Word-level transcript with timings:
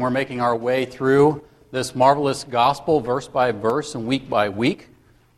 and 0.00 0.02
we're 0.02 0.08
making 0.08 0.40
our 0.40 0.56
way 0.56 0.86
through 0.86 1.44
this 1.72 1.94
marvelous 1.94 2.44
gospel 2.44 3.02
verse 3.02 3.28
by 3.28 3.52
verse 3.52 3.94
and 3.94 4.06
week 4.06 4.30
by 4.30 4.48
week. 4.48 4.88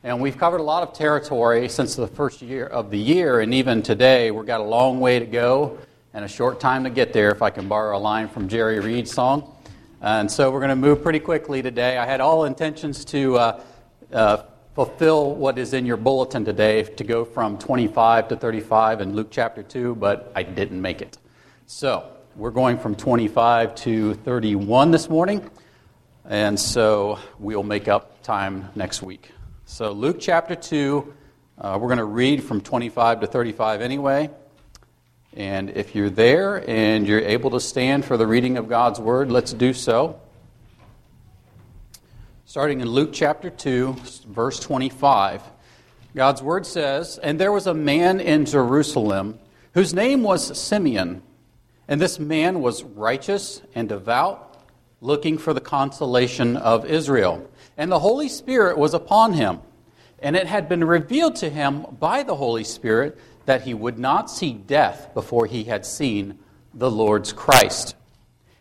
And 0.04 0.20
we've 0.20 0.38
covered 0.38 0.60
a 0.60 0.62
lot 0.62 0.84
of 0.84 0.92
territory 0.92 1.68
since 1.68 1.96
the 1.96 2.06
first 2.06 2.42
year 2.42 2.68
of 2.68 2.88
the 2.92 2.96
year, 2.96 3.40
and 3.40 3.52
even 3.52 3.82
today, 3.82 4.30
we've 4.30 4.46
got 4.46 4.60
a 4.60 4.64
long 4.64 5.00
way 5.00 5.18
to 5.18 5.26
go 5.26 5.78
and 6.14 6.24
a 6.24 6.28
short 6.28 6.60
time 6.60 6.84
to 6.84 6.90
get 6.90 7.12
there, 7.12 7.32
if 7.32 7.42
I 7.42 7.50
can 7.50 7.66
borrow 7.66 7.96
a 7.96 7.98
line 7.98 8.28
from 8.28 8.46
Jerry 8.46 8.78
Reed's 8.78 9.10
song. 9.10 9.52
And 10.00 10.30
so 10.30 10.48
we're 10.52 10.60
going 10.60 10.68
to 10.68 10.76
move 10.76 11.02
pretty 11.02 11.18
quickly 11.18 11.60
today. 11.60 11.98
I 11.98 12.06
had 12.06 12.20
all 12.20 12.44
intentions 12.44 13.04
to 13.06 13.36
uh, 13.38 13.60
uh, 14.12 14.42
fulfill 14.76 15.34
what 15.34 15.58
is 15.58 15.74
in 15.74 15.84
your 15.86 15.96
bulletin 15.96 16.44
today 16.44 16.84
to 16.84 17.02
go 17.02 17.24
from 17.24 17.58
25 17.58 18.28
to 18.28 18.36
35 18.36 19.00
in 19.00 19.16
Luke 19.16 19.32
chapter 19.32 19.64
2, 19.64 19.96
but 19.96 20.30
I 20.36 20.44
didn't 20.44 20.80
make 20.80 21.02
it. 21.02 21.18
So 21.66 22.11
we're 22.34 22.50
going 22.50 22.78
from 22.78 22.94
25 22.94 23.74
to 23.74 24.14
31 24.14 24.90
this 24.90 25.10
morning, 25.10 25.50
and 26.24 26.58
so 26.58 27.18
we'll 27.38 27.62
make 27.62 27.88
up 27.88 28.22
time 28.22 28.70
next 28.74 29.02
week. 29.02 29.30
So, 29.66 29.92
Luke 29.92 30.16
chapter 30.18 30.54
2, 30.54 31.14
uh, 31.58 31.78
we're 31.80 31.88
going 31.88 31.98
to 31.98 32.04
read 32.04 32.42
from 32.42 32.62
25 32.62 33.20
to 33.20 33.26
35 33.26 33.82
anyway. 33.82 34.30
And 35.34 35.70
if 35.70 35.94
you're 35.94 36.10
there 36.10 36.68
and 36.68 37.06
you're 37.06 37.20
able 37.20 37.50
to 37.50 37.60
stand 37.60 38.04
for 38.04 38.16
the 38.16 38.26
reading 38.26 38.56
of 38.56 38.68
God's 38.68 38.98
word, 38.98 39.30
let's 39.30 39.52
do 39.52 39.74
so. 39.74 40.18
Starting 42.46 42.80
in 42.80 42.88
Luke 42.88 43.10
chapter 43.12 43.50
2, 43.50 43.94
verse 44.28 44.58
25, 44.58 45.42
God's 46.14 46.42
word 46.42 46.64
says, 46.64 47.18
And 47.18 47.38
there 47.38 47.52
was 47.52 47.66
a 47.66 47.74
man 47.74 48.20
in 48.20 48.46
Jerusalem 48.46 49.38
whose 49.74 49.92
name 49.92 50.22
was 50.22 50.58
Simeon, 50.58 51.22
and 51.88 52.00
this 52.00 52.18
man 52.18 52.60
was 52.60 52.84
righteous 52.84 53.62
and 53.74 53.88
devout, 53.88 54.56
looking 55.00 55.38
for 55.38 55.52
the 55.52 55.60
consolation 55.60 56.56
of 56.56 56.86
Israel. 56.86 57.48
And 57.76 57.90
the 57.90 57.98
Holy 57.98 58.28
Spirit 58.28 58.78
was 58.78 58.94
upon 58.94 59.32
him. 59.32 59.60
And 60.20 60.36
it 60.36 60.46
had 60.46 60.68
been 60.68 60.84
revealed 60.84 61.36
to 61.36 61.50
him 61.50 61.84
by 61.98 62.22
the 62.22 62.36
Holy 62.36 62.62
Spirit 62.62 63.18
that 63.46 63.62
he 63.62 63.74
would 63.74 63.98
not 63.98 64.30
see 64.30 64.52
death 64.52 65.12
before 65.14 65.46
he 65.46 65.64
had 65.64 65.84
seen 65.84 66.38
the 66.72 66.90
Lord's 66.90 67.32
Christ. 67.32 67.96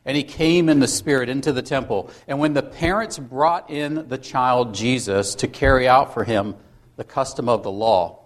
And 0.04 0.18
he 0.18 0.24
came 0.24 0.68
in 0.70 0.80
the 0.80 0.88
Spirit 0.88 1.30
into 1.30 1.54
the 1.54 1.62
temple. 1.62 2.10
And 2.28 2.40
when 2.40 2.54
the 2.54 2.64
parents 2.64 3.20
brought 3.20 3.70
in 3.70 4.08
the 4.08 4.18
child 4.18 4.74
Jesus 4.74 5.36
to 5.36 5.48
carry 5.48 5.88
out 5.88 6.16
for 6.16 6.24
him 6.24 6.56
the 6.96 7.04
custom 7.04 7.48
of 7.48 7.62
the 7.62 7.72
law, 7.72 8.20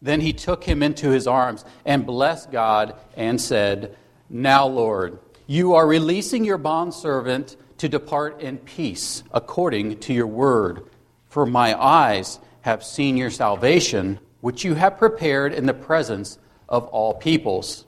then 0.00 0.22
he 0.22 0.32
took 0.32 0.64
him 0.64 0.82
into 0.82 1.10
his 1.10 1.26
arms 1.26 1.64
and 1.84 2.06
blessed 2.06 2.50
God 2.50 2.94
and 3.16 3.38
said, 3.38 3.96
Now, 4.30 4.66
Lord, 4.66 5.18
you 5.46 5.74
are 5.74 5.86
releasing 5.86 6.44
your 6.44 6.58
bondservant 6.58 7.56
to 7.78 7.88
depart 7.88 8.40
in 8.40 8.58
peace 8.58 9.22
according 9.32 10.00
to 10.00 10.12
your 10.12 10.26
word. 10.26 10.84
For 11.28 11.46
my 11.46 11.80
eyes 11.80 12.38
have 12.62 12.84
seen 12.84 13.16
your 13.16 13.30
salvation, 13.30 14.18
which 14.40 14.64
you 14.64 14.74
have 14.74 14.98
prepared 14.98 15.54
in 15.54 15.66
the 15.66 15.74
presence 15.74 16.38
of 16.68 16.86
all 16.88 17.14
peoples, 17.14 17.86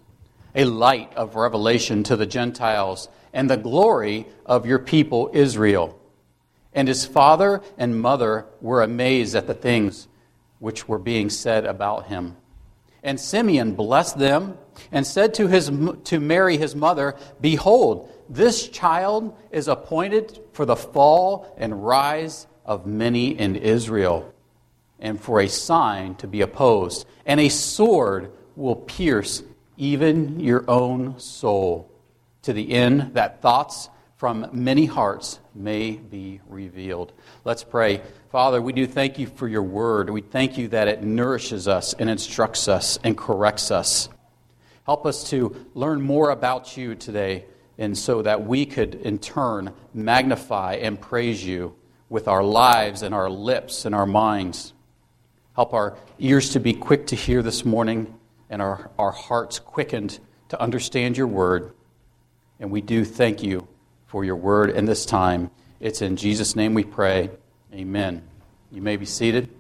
a 0.55 0.65
light 0.65 1.13
of 1.15 1.37
revelation 1.37 2.03
to 2.05 2.17
the 2.17 2.27
Gentiles, 2.27 3.09
and 3.33 3.51
the 3.51 3.57
glory 3.57 4.27
of 4.47 4.65
your 4.65 4.79
people 4.79 5.31
Israel. 5.35 6.01
And 6.73 6.89
his 6.89 7.05
father 7.05 7.63
and 7.77 8.01
mother 8.01 8.47
were 8.61 8.83
amazed 8.83 9.35
at 9.35 9.47
the 9.47 9.55
things 9.55 10.09
which 10.59 10.89
were 10.89 10.99
being 10.99 11.29
said 11.29 11.67
about 11.67 12.07
him. 12.07 12.37
And 13.03 13.19
Simeon 13.19 13.75
blessed 13.75 14.19
them 14.19 14.57
and 14.93 15.07
said 15.07 15.35
to, 15.35 15.47
his, 15.47 15.71
to 16.05 16.21
Mary, 16.21 16.57
his 16.57 16.75
mother, 16.75 17.17
Behold, 17.41 18.13
this 18.29 18.69
child 18.69 19.37
is 19.51 19.69
appointed 19.69 20.41
for 20.53 20.65
the 20.65 20.77
fall 20.77 21.55
and 21.59 21.85
rise 21.85 22.47
of 22.65 22.87
many 22.87 23.39
in 23.39 23.57
Israel, 23.57 24.33
and 24.99 25.21
for 25.21 25.41
a 25.41 25.49
sign 25.49 26.15
to 26.17 26.27
be 26.27 26.41
opposed, 26.41 27.07
and 27.27 27.41
a 27.41 27.49
sword 27.49 28.33
will 28.57 28.77
pierce 28.77 29.43
even 29.77 30.39
your 30.41 30.65
own 30.69 31.19
soul, 31.19 31.91
to 32.43 32.53
the 32.53 32.73
end 32.73 33.15
that 33.15 33.43
thoughts 33.43 33.89
from 34.17 34.47
many 34.53 34.85
hearts 34.85 35.41
may 35.55 35.93
be 35.93 36.41
revealed. 36.47 37.13
Let's 37.45 37.65
pray. 37.65 38.03
Father, 38.29 38.61
we 38.61 38.75
do 38.75 38.87
thank 38.87 39.19
you 39.19 39.27
for 39.27 39.49
your 39.49 39.63
word. 39.63 40.11
We 40.11 40.21
thank 40.21 40.59
you 40.59 40.69
that 40.69 40.89
it 40.89 41.03
nourishes 41.03 41.67
us 41.67 41.95
and 41.95 42.11
instructs 42.11 42.69
us 42.69 42.99
and 43.03 43.17
corrects 43.17 43.71
us. 43.71 44.11
Help 44.91 45.07
us 45.07 45.31
to 45.31 45.55
learn 45.73 46.03
more 46.03 46.31
about 46.31 46.77
you 46.77 46.97
today 46.97 47.45
and 47.79 47.97
so 47.97 48.23
that 48.23 48.45
we 48.45 48.67
could 48.67 48.97
in 48.97 49.21
turn 49.21 49.73
magnify 49.95 50.75
and 50.83 51.01
praise 51.01 51.47
you 51.47 51.77
with 52.09 52.27
our 52.27 52.43
lives 52.43 53.03
and 53.03 53.15
our 53.15 53.31
lips 53.31 53.85
and 53.85 53.95
our 53.95 54.05
minds. 54.05 54.73
Help 55.55 55.75
our 55.75 55.97
ears 56.19 56.51
to 56.51 56.59
be 56.59 56.73
quick 56.73 57.07
to 57.07 57.15
hear 57.15 57.41
this 57.41 57.65
morning 57.65 58.19
and 58.49 58.61
our, 58.61 58.91
our 58.99 59.13
hearts 59.13 59.61
quickened 59.61 60.19
to 60.49 60.61
understand 60.61 61.17
your 61.17 61.29
word. 61.29 61.73
And 62.59 62.73
we 62.73 62.81
do 62.81 63.05
thank 63.05 63.45
you 63.45 63.69
for 64.07 64.25
your 64.25 64.35
word 64.35 64.71
in 64.71 64.87
this 64.87 65.07
time. 65.07 65.53
It's 65.79 66.03
in 66.03 66.17
Jesus' 66.17 66.57
name 66.57 66.75
we 66.75 66.83
pray. 66.83 67.31
Amen. 67.73 68.25
You 68.73 68.83
may 68.83 68.97
be 68.97 69.07
seated. 69.07 69.51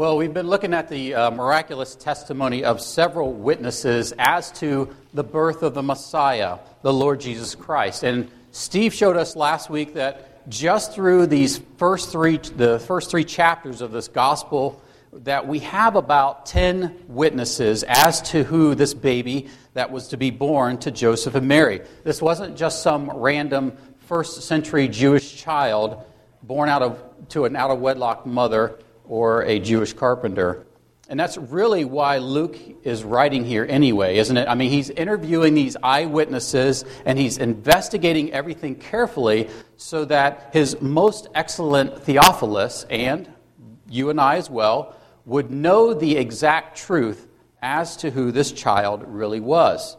Well, 0.00 0.16
we've 0.16 0.32
been 0.32 0.48
looking 0.48 0.72
at 0.72 0.88
the 0.88 1.14
uh, 1.14 1.30
miraculous 1.30 1.94
testimony 1.94 2.64
of 2.64 2.80
several 2.80 3.34
witnesses 3.34 4.14
as 4.18 4.50
to 4.52 4.88
the 5.12 5.22
birth 5.22 5.62
of 5.62 5.74
the 5.74 5.82
Messiah, 5.82 6.56
the 6.80 6.90
Lord 6.90 7.20
Jesus 7.20 7.54
Christ. 7.54 8.02
And 8.02 8.30
Steve 8.50 8.94
showed 8.94 9.18
us 9.18 9.36
last 9.36 9.68
week 9.68 9.92
that 9.92 10.48
just 10.48 10.94
through 10.94 11.26
these 11.26 11.60
first 11.76 12.10
three, 12.10 12.38
the 12.38 12.78
first 12.78 13.10
three 13.10 13.24
chapters 13.24 13.82
of 13.82 13.92
this 13.92 14.08
gospel, 14.08 14.80
that 15.12 15.46
we 15.46 15.58
have 15.58 15.96
about 15.96 16.46
10 16.46 17.04
witnesses 17.06 17.84
as 17.86 18.22
to 18.30 18.42
who 18.42 18.74
this 18.74 18.94
baby 18.94 19.50
that 19.74 19.92
was 19.92 20.08
to 20.08 20.16
be 20.16 20.30
born 20.30 20.78
to 20.78 20.90
Joseph 20.90 21.34
and 21.34 21.46
Mary. 21.46 21.82
This 22.04 22.22
wasn't 22.22 22.56
just 22.56 22.82
some 22.82 23.10
random 23.10 23.76
first 24.06 24.44
century 24.44 24.88
Jewish 24.88 25.36
child 25.36 26.02
born 26.42 26.70
out 26.70 26.80
of, 26.80 27.02
to 27.28 27.44
an 27.44 27.54
out 27.54 27.70
of 27.70 27.80
wedlock 27.80 28.24
mother 28.24 28.78
or 29.10 29.42
a 29.42 29.58
Jewish 29.58 29.92
carpenter. 29.92 30.64
And 31.08 31.18
that's 31.18 31.36
really 31.36 31.84
why 31.84 32.18
Luke 32.18 32.56
is 32.84 33.02
writing 33.02 33.44
here 33.44 33.66
anyway, 33.68 34.18
isn't 34.18 34.36
it? 34.36 34.46
I 34.46 34.54
mean, 34.54 34.70
he's 34.70 34.88
interviewing 34.88 35.54
these 35.54 35.76
eyewitnesses 35.82 36.84
and 37.04 37.18
he's 37.18 37.36
investigating 37.36 38.32
everything 38.32 38.76
carefully 38.76 39.50
so 39.76 40.04
that 40.04 40.50
his 40.52 40.80
most 40.80 41.26
excellent 41.34 42.00
Theophilus, 42.04 42.86
and 42.88 43.28
you 43.88 44.10
and 44.10 44.20
I 44.20 44.36
as 44.36 44.48
well, 44.48 44.94
would 45.24 45.50
know 45.50 45.92
the 45.92 46.16
exact 46.16 46.78
truth 46.78 47.26
as 47.60 47.96
to 47.98 48.12
who 48.12 48.30
this 48.30 48.52
child 48.52 49.02
really 49.08 49.40
was. 49.40 49.96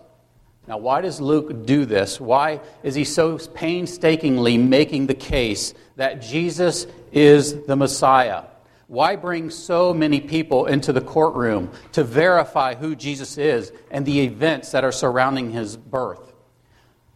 Now, 0.70 0.78
why 0.78 1.02
does 1.02 1.20
Luke 1.20 1.66
do 1.66 1.84
this? 1.84 2.22
Why 2.22 2.62
is 2.82 2.96
he 2.96 3.04
so 3.04 3.38
painstakingly 3.38 4.58
making 4.58 5.08
the 5.08 5.16
case 5.16 5.74
that 5.98 6.22
Jesus 6.22 6.88
is 7.12 7.66
the 7.66 7.76
Messiah? 7.76 8.44
Why 8.92 9.16
bring 9.16 9.50
so 9.52 9.94
many 9.94 10.20
people 10.20 10.66
into 10.66 10.92
the 10.92 11.00
courtroom 11.00 11.72
to 11.94 12.04
verify 12.04 12.76
who 12.76 12.94
Jesus 12.94 13.38
is 13.38 13.72
and 13.90 14.06
the 14.06 14.20
events 14.20 14.72
that 14.72 14.84
are 14.84 14.92
surrounding 14.92 15.52
his 15.52 15.78
birth? 15.78 16.34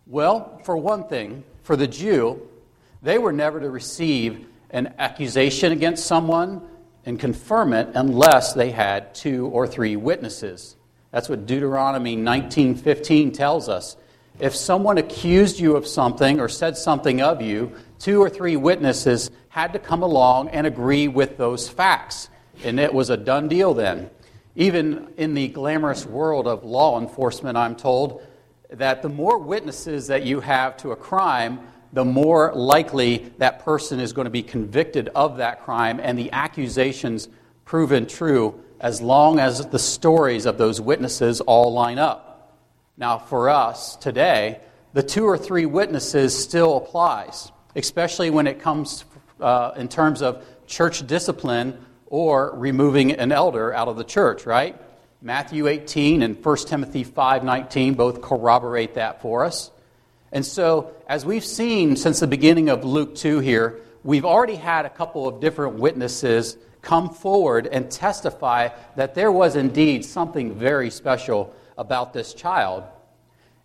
Well, 0.08 0.62
for 0.64 0.78
one 0.78 1.10
thing, 1.10 1.44
for 1.64 1.76
the 1.76 1.86
Jew, 1.86 2.40
they 3.02 3.18
were 3.18 3.34
never 3.34 3.60
to 3.60 3.70
receive 3.70 4.48
an 4.70 4.94
accusation 4.98 5.74
against 5.74 6.06
someone 6.06 6.66
and 7.06 7.20
confirm 7.20 7.74
it 7.74 7.90
unless 7.94 8.54
they 8.54 8.72
had 8.72 9.14
two 9.14 9.48
or 9.48 9.68
three 9.68 9.98
witnesses. 9.98 10.78
That's 11.12 11.28
what 11.28 11.46
Deuteronomy 11.46 12.16
19:15 12.16 13.34
tells 13.34 13.68
us. 13.68 13.98
If 14.40 14.56
someone 14.56 14.98
accused 14.98 15.60
you 15.60 15.76
of 15.76 15.88
something 15.88 16.40
or 16.40 16.48
said 16.48 16.78
something 16.78 17.22
of 17.22 17.42
you, 17.42 17.74
two 18.00 18.22
or 18.22 18.30
three 18.30 18.56
witnesses 18.56 19.32
had 19.50 19.74
to 19.74 19.80
come 19.80 20.04
along 20.04 20.50
and 20.50 20.68
agree 20.68 21.08
with 21.08 21.38
those 21.38 21.70
facts. 21.70 22.30
And 22.64 22.80
it 22.80 22.94
was 22.94 23.10
a 23.10 23.18
done 23.18 23.48
deal 23.48 23.74
then. 23.74 24.10
Even 24.56 25.14
in 25.18 25.34
the 25.34 25.50
glamorous 25.50 26.06
world 26.06 26.48
of 26.48 26.64
law 26.64 27.00
enforcement, 27.00 27.58
I'm 27.58 27.76
told 27.76 28.26
that 28.70 29.02
the 29.02 29.10
more 29.10 29.38
witnesses 29.38 30.08
that 30.08 30.24
you 30.24 30.40
have 30.40 30.78
to 30.78 30.92
a 30.92 30.96
crime, 30.96 31.60
the 31.94 32.06
more 32.06 32.54
likely 32.54 33.32
that 33.38 33.64
person 33.64 34.00
is 34.00 34.14
going 34.14 34.26
to 34.26 34.32
be 34.32 34.44
convicted 34.44 35.10
of 35.16 35.38
that 35.38 35.64
crime 35.64 36.00
and 36.02 36.18
the 36.18 36.32
accusations 36.32 37.30
proven 37.66 38.06
true 38.06 38.62
as 38.80 39.02
long 39.02 39.40
as 39.40 39.66
the 39.68 39.80
stories 39.80 40.46
of 40.46 40.58
those 40.58 40.80
witnesses 40.80 41.42
all 41.42 41.74
line 41.74 41.98
up. 41.98 42.60
Now, 42.98 43.18
for 43.18 43.50
us 43.50 43.96
today, 43.96 44.60
the 44.94 45.04
two 45.04 45.26
or 45.26 45.38
three 45.38 45.66
witnesses 45.66 46.38
still 46.38 46.78
applies, 46.78 47.52
especially 47.76 48.30
when 48.30 48.48
it 48.48 48.60
comes 48.60 49.06
uh, 49.40 49.72
in 49.76 49.88
terms 49.88 50.22
of 50.22 50.44
church 50.68 51.06
discipline 51.06 51.78
or 52.08 52.56
removing 52.56 53.12
an 53.12 53.32
elder 53.32 53.74
out 53.74 53.88
of 53.88 53.98
the 53.98 54.04
church, 54.04 54.46
right? 54.46 54.80
Matthew 55.22 55.68
18 55.68 56.22
and 56.22 56.44
1 56.44 56.58
Timothy 56.68 57.04
5:19 57.04 57.96
both 57.96 58.22
corroborate 58.22 58.94
that 58.96 59.22
for 59.22 59.44
us. 59.44 59.72
And 60.32 60.46
so, 60.46 60.92
as 61.08 61.26
we've 61.26 61.46
seen 61.46 61.96
since 61.96 62.20
the 62.20 62.28
beginning 62.28 62.70
of 62.70 62.84
Luke 62.84 63.16
2 63.16 63.40
here, 63.40 63.80
we've 64.04 64.26
already 64.26 64.56
had 64.56 64.86
a 64.86 64.90
couple 64.90 65.28
of 65.28 65.40
different 65.40 65.80
witnesses 65.80 66.58
come 66.82 67.10
forward 67.10 67.68
and 67.68 67.90
testify 67.90 68.70
that 68.96 69.16
there 69.16 69.32
was 69.32 69.56
indeed 69.56 70.06
something 70.06 70.54
very 70.54 70.90
special 70.90 71.54
about 71.78 72.14
this 72.14 72.34
child. 72.34 72.84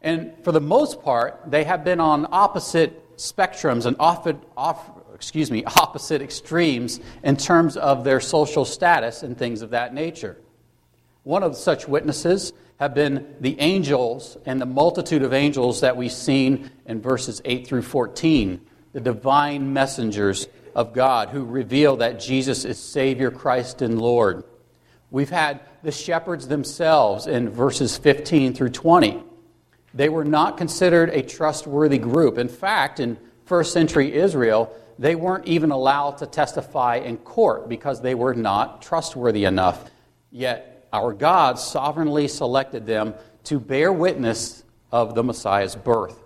And 0.02 0.32
for 0.42 0.52
the 0.52 0.60
most 0.60 1.02
part, 1.02 1.42
they 1.46 1.64
have 1.64 1.84
been 1.84 2.00
on 2.00 2.26
opposite 2.32 3.09
spectrums 3.20 3.86
and 3.86 3.96
often, 4.00 4.40
off, 4.56 4.90
excuse 5.14 5.50
me, 5.50 5.64
opposite 5.76 6.22
extremes 6.22 7.00
in 7.22 7.36
terms 7.36 7.76
of 7.76 8.04
their 8.04 8.20
social 8.20 8.64
status 8.64 9.22
and 9.22 9.36
things 9.36 9.62
of 9.62 9.70
that 9.70 9.94
nature. 9.94 10.36
One 11.22 11.42
of 11.42 11.56
such 11.56 11.86
witnesses 11.86 12.52
have 12.78 12.94
been 12.94 13.36
the 13.40 13.60
angels 13.60 14.38
and 14.46 14.60
the 14.60 14.66
multitude 14.66 15.22
of 15.22 15.34
angels 15.34 15.82
that 15.82 15.96
we've 15.96 16.10
seen 16.10 16.70
in 16.86 17.02
verses 17.02 17.42
8 17.44 17.66
through 17.66 17.82
14, 17.82 18.60
the 18.94 19.00
divine 19.00 19.74
messengers 19.74 20.48
of 20.74 20.94
God 20.94 21.28
who 21.28 21.44
reveal 21.44 21.96
that 21.96 22.20
Jesus 22.20 22.64
is 22.64 22.78
Savior, 22.78 23.30
Christ, 23.30 23.82
and 23.82 24.00
Lord. 24.00 24.44
We've 25.10 25.30
had 25.30 25.60
the 25.82 25.92
shepherds 25.92 26.48
themselves 26.48 27.26
in 27.26 27.50
verses 27.50 27.98
15 27.98 28.54
through 28.54 28.70
20. 28.70 29.24
They 29.92 30.08
were 30.08 30.24
not 30.24 30.56
considered 30.56 31.10
a 31.10 31.22
trustworthy 31.22 31.98
group. 31.98 32.38
In 32.38 32.48
fact, 32.48 33.00
in 33.00 33.18
first 33.44 33.72
century 33.72 34.14
Israel, 34.14 34.74
they 34.98 35.14
weren't 35.14 35.46
even 35.46 35.70
allowed 35.70 36.18
to 36.18 36.26
testify 36.26 36.96
in 36.96 37.16
court 37.18 37.68
because 37.68 38.00
they 38.00 38.14
were 38.14 38.34
not 38.34 38.82
trustworthy 38.82 39.44
enough. 39.44 39.90
Yet 40.30 40.88
our 40.92 41.12
God 41.12 41.58
sovereignly 41.58 42.28
selected 42.28 42.86
them 42.86 43.14
to 43.44 43.58
bear 43.58 43.92
witness 43.92 44.62
of 44.92 45.14
the 45.14 45.24
Messiah's 45.24 45.74
birth. 45.74 46.22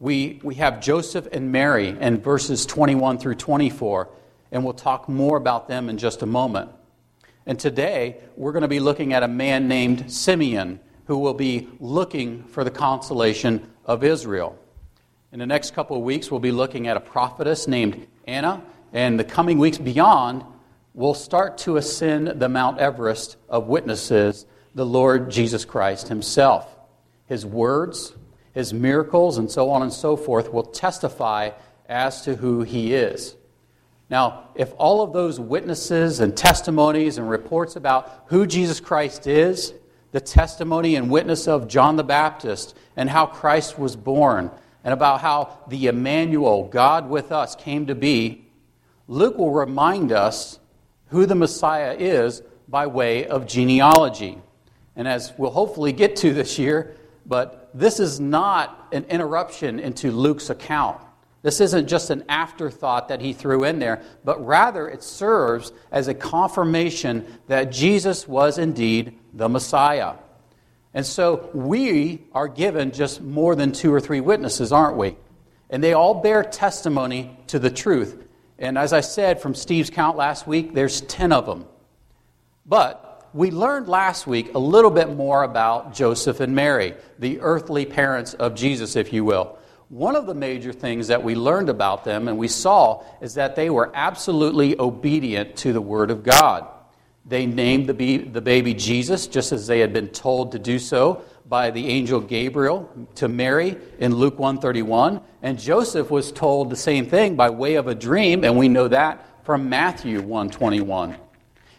We, 0.00 0.40
we 0.44 0.56
have 0.56 0.80
Joseph 0.80 1.26
and 1.32 1.50
Mary 1.50 1.88
in 1.88 2.20
verses 2.20 2.66
21 2.66 3.18
through 3.18 3.34
24, 3.34 4.08
and 4.52 4.64
we'll 4.64 4.74
talk 4.74 5.08
more 5.08 5.36
about 5.36 5.66
them 5.66 5.88
in 5.88 5.98
just 5.98 6.22
a 6.22 6.26
moment. 6.26 6.70
And 7.46 7.58
today, 7.58 8.18
we're 8.36 8.52
going 8.52 8.62
to 8.62 8.68
be 8.68 8.80
looking 8.80 9.12
at 9.12 9.22
a 9.22 9.28
man 9.28 9.66
named 9.66 10.12
Simeon 10.12 10.78
who 11.08 11.16
will 11.18 11.34
be 11.34 11.66
looking 11.80 12.44
for 12.44 12.62
the 12.62 12.70
consolation 12.70 13.66
of 13.86 14.04
Israel. 14.04 14.58
In 15.32 15.38
the 15.38 15.46
next 15.46 15.74
couple 15.74 15.96
of 15.96 16.02
weeks, 16.02 16.30
we'll 16.30 16.38
be 16.38 16.52
looking 16.52 16.86
at 16.86 16.98
a 16.98 17.00
prophetess 17.00 17.66
named 17.66 18.06
Anna, 18.26 18.62
and 18.92 19.18
the 19.18 19.24
coming 19.24 19.58
weeks 19.58 19.78
beyond, 19.78 20.44
we'll 20.92 21.14
start 21.14 21.56
to 21.58 21.78
ascend 21.78 22.28
the 22.38 22.48
Mount 22.50 22.78
Everest 22.78 23.38
of 23.48 23.68
witnesses, 23.68 24.44
the 24.74 24.84
Lord 24.84 25.30
Jesus 25.30 25.64
Christ 25.64 26.08
Himself. 26.08 26.76
His 27.24 27.46
words, 27.46 28.12
His 28.52 28.74
miracles, 28.74 29.38
and 29.38 29.50
so 29.50 29.70
on 29.70 29.80
and 29.80 29.92
so 29.92 30.14
forth 30.14 30.52
will 30.52 30.62
testify 30.62 31.52
as 31.88 32.20
to 32.22 32.36
who 32.36 32.64
He 32.64 32.92
is. 32.92 33.34
Now, 34.10 34.50
if 34.54 34.74
all 34.76 35.00
of 35.00 35.14
those 35.14 35.40
witnesses 35.40 36.20
and 36.20 36.36
testimonies 36.36 37.16
and 37.16 37.30
reports 37.30 37.76
about 37.76 38.24
who 38.26 38.46
Jesus 38.46 38.78
Christ 38.78 39.26
is, 39.26 39.72
the 40.12 40.20
testimony 40.20 40.96
and 40.96 41.10
witness 41.10 41.46
of 41.46 41.68
John 41.68 41.96
the 41.96 42.04
Baptist 42.04 42.76
and 42.96 43.10
how 43.10 43.26
Christ 43.26 43.78
was 43.78 43.96
born, 43.96 44.50
and 44.84 44.94
about 44.94 45.20
how 45.20 45.58
the 45.68 45.86
Emmanuel, 45.86 46.64
God 46.64 47.10
with 47.10 47.32
us, 47.32 47.54
came 47.54 47.86
to 47.86 47.94
be, 47.94 48.46
Luke 49.06 49.36
will 49.36 49.52
remind 49.52 50.12
us 50.12 50.58
who 51.08 51.26
the 51.26 51.34
Messiah 51.34 51.96
is 51.98 52.42
by 52.68 52.86
way 52.86 53.26
of 53.26 53.46
genealogy. 53.46 54.38
And 54.96 55.08
as 55.08 55.32
we'll 55.36 55.50
hopefully 55.50 55.92
get 55.92 56.16
to 56.16 56.32
this 56.32 56.58
year, 56.58 56.96
but 57.26 57.70
this 57.74 58.00
is 58.00 58.18
not 58.18 58.88
an 58.92 59.04
interruption 59.04 59.78
into 59.78 60.10
Luke's 60.10 60.50
account. 60.50 61.00
This 61.42 61.60
isn't 61.60 61.88
just 61.88 62.10
an 62.10 62.24
afterthought 62.28 63.08
that 63.08 63.20
he 63.20 63.32
threw 63.32 63.64
in 63.64 63.78
there, 63.78 64.02
but 64.24 64.44
rather 64.44 64.88
it 64.88 65.02
serves 65.02 65.72
as 65.92 66.08
a 66.08 66.14
confirmation 66.14 67.26
that 67.46 67.70
Jesus 67.70 68.26
was 68.26 68.58
indeed 68.58 69.16
the 69.32 69.48
Messiah. 69.48 70.14
And 70.94 71.06
so 71.06 71.50
we 71.54 72.24
are 72.32 72.48
given 72.48 72.90
just 72.90 73.20
more 73.20 73.54
than 73.54 73.72
two 73.72 73.92
or 73.92 74.00
three 74.00 74.20
witnesses, 74.20 74.72
aren't 74.72 74.96
we? 74.96 75.16
And 75.70 75.84
they 75.84 75.92
all 75.92 76.14
bear 76.14 76.42
testimony 76.42 77.38
to 77.48 77.58
the 77.58 77.70
truth. 77.70 78.24
And 78.58 78.76
as 78.76 78.92
I 78.92 79.00
said 79.00 79.40
from 79.40 79.54
Steve's 79.54 79.90
count 79.90 80.16
last 80.16 80.46
week, 80.46 80.74
there's 80.74 81.02
10 81.02 81.30
of 81.32 81.46
them. 81.46 81.66
But 82.66 83.28
we 83.32 83.50
learned 83.50 83.88
last 83.88 84.26
week 84.26 84.54
a 84.54 84.58
little 84.58 84.90
bit 84.90 85.14
more 85.14 85.44
about 85.44 85.94
Joseph 85.94 86.40
and 86.40 86.54
Mary, 86.54 86.94
the 87.18 87.40
earthly 87.40 87.86
parents 87.86 88.34
of 88.34 88.54
Jesus, 88.54 88.96
if 88.96 89.12
you 89.12 89.24
will. 89.24 89.58
One 89.88 90.16
of 90.16 90.26
the 90.26 90.34
major 90.34 90.74
things 90.74 91.08
that 91.08 91.22
we 91.22 91.34
learned 91.34 91.70
about 91.70 92.04
them 92.04 92.28
and 92.28 92.36
we 92.36 92.48
saw 92.48 93.02
is 93.22 93.34
that 93.34 93.56
they 93.56 93.70
were 93.70 93.90
absolutely 93.94 94.78
obedient 94.78 95.56
to 95.58 95.72
the 95.72 95.80
Word 95.80 96.10
of 96.10 96.22
God. 96.22 96.68
They 97.24 97.46
named 97.46 97.86
the, 97.86 98.40
baby 98.40 98.74
Jesus 98.74 99.26
just 99.26 99.50
as 99.52 99.66
they 99.66 99.80
had 99.80 99.94
been 99.94 100.08
told 100.08 100.52
to 100.52 100.58
do 100.58 100.78
so 100.78 101.22
by 101.46 101.70
the 101.70 101.88
angel 101.88 102.20
Gabriel 102.20 102.90
to 103.14 103.28
Mary 103.28 103.78
in 103.98 104.14
Luke 104.14 104.38
131 104.38 105.22
and 105.42 105.58
Joseph 105.58 106.10
was 106.10 106.32
told 106.32 106.68
the 106.68 106.76
same 106.76 107.06
thing 107.06 107.36
by 107.36 107.48
way 107.48 107.76
of 107.76 107.86
a 107.86 107.94
dream 107.94 108.44
and 108.44 108.58
we 108.58 108.68
know 108.68 108.88
that 108.88 109.24
from 109.44 109.70
Matthew 109.70 110.20
121 110.20 111.16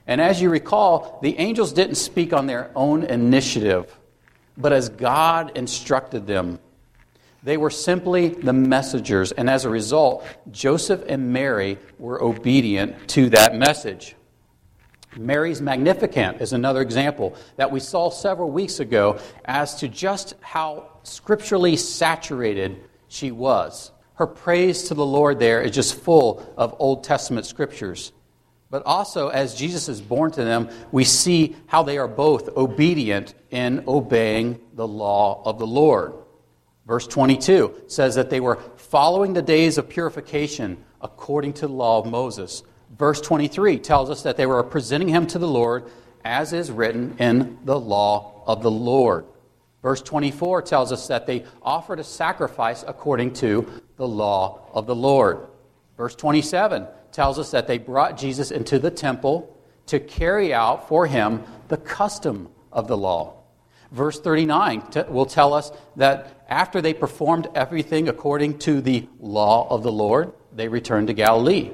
and 0.08 0.20
as 0.22 0.42
you 0.42 0.50
recall 0.50 1.20
the 1.22 1.38
angels 1.38 1.74
didn't 1.74 1.96
speak 1.96 2.34
on 2.34 2.48
their 2.48 2.72
own 2.76 3.04
initiative 3.04 3.96
but 4.58 4.74
as 4.74 4.90
God 4.90 5.56
instructed 5.56 6.26
them 6.26 6.60
they 7.44 7.58
were 7.58 7.70
simply 7.70 8.30
the 8.30 8.54
messengers 8.54 9.32
and 9.32 9.50
as 9.50 9.66
a 9.66 9.70
result 9.70 10.26
Joseph 10.52 11.04
and 11.08 11.32
Mary 11.32 11.78
were 11.98 12.22
obedient 12.22 13.08
to 13.10 13.30
that 13.30 13.56
message 13.56 14.16
Mary's 15.18 15.60
Magnificat 15.60 16.40
is 16.40 16.54
another 16.54 16.82
example 16.82 17.36
that 17.56 17.72
we 17.72 17.80
saw 17.80 18.10
several 18.10 18.52
weeks 18.52 18.80
ago 18.80 19.20
as 19.46 19.76
to 19.80 19.88
just 19.88 20.36
how 20.40 20.88
scripturally 21.04 21.76
saturated 21.76 22.80
she 23.08 23.32
was. 23.32 23.92
Her 24.14 24.28
praise 24.28 24.84
to 24.84 24.94
the 24.94 25.06
Lord 25.06 25.40
there 25.40 25.62
is 25.62 25.72
just 25.72 25.96
full 25.96 26.54
of 26.58 26.76
Old 26.78 27.04
Testament 27.04 27.48
scriptures. 27.48 28.12
But 28.70 28.84
also, 28.86 29.30
as 29.30 29.56
Jesus 29.56 29.90
is 29.90 30.00
born 30.00 30.30
to 30.32 30.44
them, 30.44 30.70
we 30.92 31.04
see 31.04 31.56
how 31.66 31.82
they 31.82 31.98
are 31.98 32.08
both 32.08 32.56
obedient 32.56 33.34
in 33.50 33.84
obeying 33.88 34.60
the 34.74 34.88
law 34.88 35.42
of 35.44 35.58
the 35.58 35.66
Lord. 35.66 36.14
Verse 36.90 37.06
22 37.06 37.84
says 37.86 38.16
that 38.16 38.32
they 38.32 38.40
were 38.40 38.56
following 38.76 39.34
the 39.34 39.44
days 39.44 39.78
of 39.78 39.88
purification 39.88 40.84
according 41.02 41.54
to 41.54 41.68
the 41.68 41.72
law 41.72 42.00
of 42.00 42.08
Moses. 42.08 42.64
Verse 42.98 43.22
23 43.22 43.78
tells 43.78 44.10
us 44.10 44.24
that 44.24 44.38
they 44.38 44.48
were 44.48 44.64
presenting 44.64 45.08
him 45.08 45.28
to 45.28 45.38
the 45.38 45.48
Lord 45.48 45.86
as 46.26 46.52
is 46.52 46.72
written 46.72 47.16
in 47.20 47.60
the 47.64 47.80
law 47.80 48.42
of 48.48 48.64
the 48.64 48.72
Lord. 48.72 49.26
Verse 49.84 50.02
24 50.02 50.64
tells 50.64 50.92
us 50.92 51.06
that 51.10 51.28
they 51.28 51.46
offered 51.62 52.00
a 52.00 52.04
sacrifice 52.04 52.84
according 52.88 53.34
to 53.34 53.68
the 53.98 54.08
law 54.08 54.60
of 54.74 54.88
the 54.88 54.96
Lord. 54.96 55.46
Verse 55.96 56.16
27 56.16 56.88
tells 57.12 57.38
us 57.38 57.52
that 57.52 57.68
they 57.68 57.78
brought 57.78 58.18
Jesus 58.18 58.50
into 58.50 58.80
the 58.80 58.90
temple 58.90 59.56
to 59.86 60.00
carry 60.00 60.56
out 60.56 60.88
for 60.88 61.06
him 61.06 61.44
the 61.68 61.78
custom 61.78 62.50
of 62.72 62.88
the 62.88 62.98
law. 62.98 63.39
Verse 63.92 64.20
39 64.20 64.84
will 65.10 65.26
tell 65.26 65.54
us 65.54 65.72
that 65.96 66.46
after 66.48 66.82
they 66.82 66.94
performed 66.94 67.48
everything 67.56 68.08
according 68.08 68.60
to 68.60 68.82
the 68.82 69.08
law 69.20 69.68
of 69.70 69.84
the 69.84 69.92
Lord, 69.92 70.34
they 70.54 70.68
returned 70.68 71.08
to 71.08 71.14
Galilee. 71.14 71.72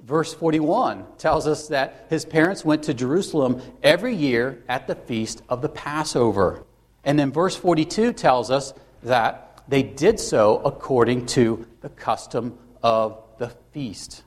Verse 0.00 0.34
41 0.34 1.04
tells 1.16 1.46
us 1.46 1.68
that 1.68 2.06
his 2.10 2.24
parents 2.24 2.64
went 2.64 2.82
to 2.84 2.94
Jerusalem 2.94 3.62
every 3.82 4.14
year 4.14 4.62
at 4.68 4.86
the 4.86 4.94
feast 4.94 5.42
of 5.48 5.62
the 5.62 5.68
Passover. 5.68 6.64
And 7.04 7.18
then 7.18 7.32
verse 7.32 7.56
42 7.56 8.12
tells 8.12 8.50
us 8.50 8.74
that 9.02 9.62
they 9.68 9.82
did 9.82 10.20
so 10.20 10.60
according 10.64 11.26
to 11.26 11.66
the 11.80 11.88
custom 11.88 12.58
of 12.82 13.22
the 13.38 13.48
feast. 13.72 14.22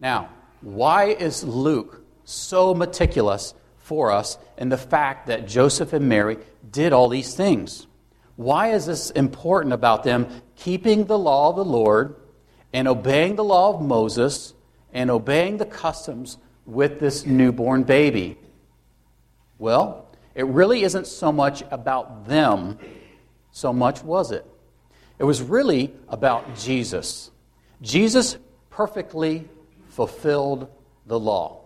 Now, 0.00 0.30
why 0.60 1.06
is 1.06 1.44
Luke 1.44 2.04
so 2.24 2.74
meticulous 2.74 3.54
for 3.88 4.12
us 4.12 4.38
in 4.56 4.68
the 4.68 4.78
fact 4.78 5.26
that 5.26 5.48
Joseph 5.48 5.92
and 5.92 6.08
Mary 6.08 6.38
did 6.70 6.92
all 6.92 7.08
these 7.08 7.34
things? 7.34 7.86
Why 8.36 8.68
is 8.68 8.86
this 8.86 9.10
important 9.10 9.72
about 9.72 10.04
them 10.04 10.28
keeping 10.54 11.06
the 11.06 11.18
law 11.18 11.50
of 11.50 11.56
the 11.56 11.64
Lord? 11.64 12.14
and 12.72 12.86
obeying 12.86 13.36
the 13.36 13.44
law 13.44 13.74
of 13.74 13.80
Moses 13.80 14.54
and 14.92 15.10
obeying 15.10 15.56
the 15.56 15.66
customs 15.66 16.38
with 16.66 17.00
this 17.00 17.24
newborn 17.26 17.84
baby? 17.84 18.36
Well, 19.58 20.08
it 20.34 20.46
really 20.46 20.82
isn't 20.82 21.06
so 21.06 21.32
much 21.32 21.62
about 21.70 22.28
them, 22.28 22.78
so 23.50 23.72
much 23.72 24.02
was 24.02 24.30
it? 24.30 24.46
It 25.18 25.24
was 25.24 25.42
really 25.42 25.92
about 26.08 26.56
Jesus. 26.56 27.30
Jesus 27.82 28.36
perfectly 28.70 29.48
fulfilled 29.88 30.68
the 31.06 31.18
law. 31.18 31.57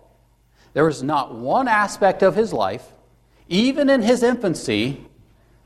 There 0.73 0.85
was 0.85 1.03
not 1.03 1.35
one 1.35 1.69
aspect 1.69 2.23
of 2.23 2.35
his 2.35 2.53
life, 2.53 2.87
even 3.49 3.91
in 3.91 4.03
his 4.03 4.23
infancy, 4.23 5.07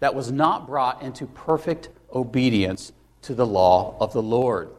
that 0.01 0.15
was 0.15 0.31
not 0.31 0.67
brought 0.67 1.03
into 1.03 1.27
perfect 1.27 1.89
obedience 2.15 2.93
to 3.23 3.35
the 3.35 3.47
law 3.47 3.97
of 4.01 4.13
the 4.13 4.23
Lord. 4.23 4.71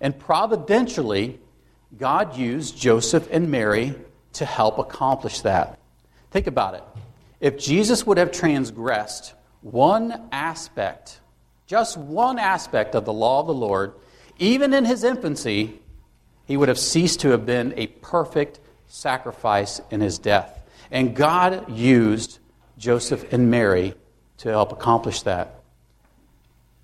And 0.00 0.18
providentially, 0.18 1.38
God 1.98 2.36
used 2.36 2.76
Joseph 2.76 3.28
and 3.30 3.50
Mary 3.50 3.94
to 4.34 4.44
help 4.44 4.78
accomplish 4.78 5.40
that. 5.40 5.78
Think 6.30 6.46
about 6.46 6.74
it. 6.74 6.84
If 7.40 7.58
Jesus 7.58 8.06
would 8.06 8.18
have 8.18 8.30
transgressed 8.32 9.34
one 9.62 10.28
aspect, 10.30 11.20
just 11.66 11.96
one 11.96 12.38
aspect 12.38 12.94
of 12.94 13.04
the 13.04 13.12
law 13.12 13.40
of 13.40 13.46
the 13.46 13.54
Lord, 13.54 13.94
even 14.38 14.72
in 14.72 14.84
his 14.84 15.04
infancy, 15.04 15.80
he 16.46 16.56
would 16.56 16.68
have 16.68 16.78
ceased 16.78 17.20
to 17.20 17.30
have 17.30 17.44
been 17.44 17.74
a 17.76 17.86
perfect 17.88 18.59
sacrifice 18.90 19.80
in 19.90 20.00
his 20.00 20.18
death. 20.18 20.60
And 20.90 21.14
God 21.14 21.70
used 21.70 22.40
Joseph 22.76 23.32
and 23.32 23.50
Mary 23.50 23.94
to 24.38 24.48
help 24.48 24.72
accomplish 24.72 25.22
that. 25.22 25.62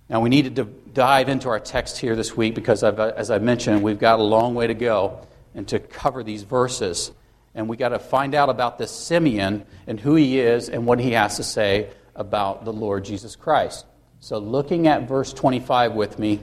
Now, 0.08 0.20
we 0.20 0.28
need 0.28 0.54
to 0.54 0.64
dive 0.64 1.28
into 1.28 1.48
our 1.48 1.58
text 1.58 1.98
here 1.98 2.14
this 2.14 2.36
week 2.36 2.54
because, 2.54 2.84
I've, 2.84 3.00
as 3.00 3.30
I 3.30 3.38
mentioned, 3.38 3.82
we've 3.82 3.98
got 3.98 4.20
a 4.20 4.22
long 4.22 4.54
way 4.54 4.68
to 4.68 4.75
go 4.75 5.26
and 5.54 5.66
to 5.68 5.80
cover 5.80 6.22
these 6.22 6.44
verses. 6.44 7.10
And 7.56 7.68
we 7.68 7.76
got 7.76 7.88
to 7.88 7.98
find 7.98 8.34
out 8.34 8.50
about 8.50 8.78
this 8.78 8.92
Simeon 8.92 9.66
and 9.86 9.98
who 9.98 10.14
he 10.14 10.38
is 10.38 10.68
and 10.68 10.86
what 10.86 11.00
he 11.00 11.12
has 11.12 11.36
to 11.38 11.42
say 11.42 11.90
about 12.14 12.64
the 12.64 12.72
Lord 12.72 13.04
Jesus 13.04 13.34
Christ. 13.34 13.84
So, 14.20 14.38
looking 14.38 14.86
at 14.86 15.08
verse 15.08 15.32
25 15.32 15.94
with 15.94 16.20
me, 16.20 16.40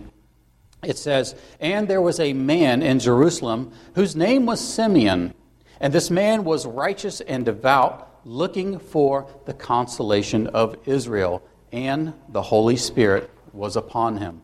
it 0.83 0.97
says, 0.97 1.35
And 1.61 1.87
there 1.87 2.01
was 2.01 2.19
a 2.19 2.33
man 2.33 2.81
in 2.81 2.99
Jerusalem 2.99 3.71
whose 3.95 4.15
name 4.15 4.45
was 4.45 4.59
Simeon, 4.59 5.33
and 5.79 5.93
this 5.93 6.09
man 6.09 6.43
was 6.43 6.65
righteous 6.65 7.21
and 7.21 7.45
devout 7.45 8.09
looking 8.25 8.79
for 8.79 9.27
the 9.45 9.53
consolation 9.53 10.47
of 10.47 10.77
Israel, 10.85 11.43
and 11.71 12.13
the 12.29 12.41
Holy 12.41 12.77
Spirit 12.77 13.29
was 13.51 13.75
upon 13.75 14.17
him. 14.17 14.41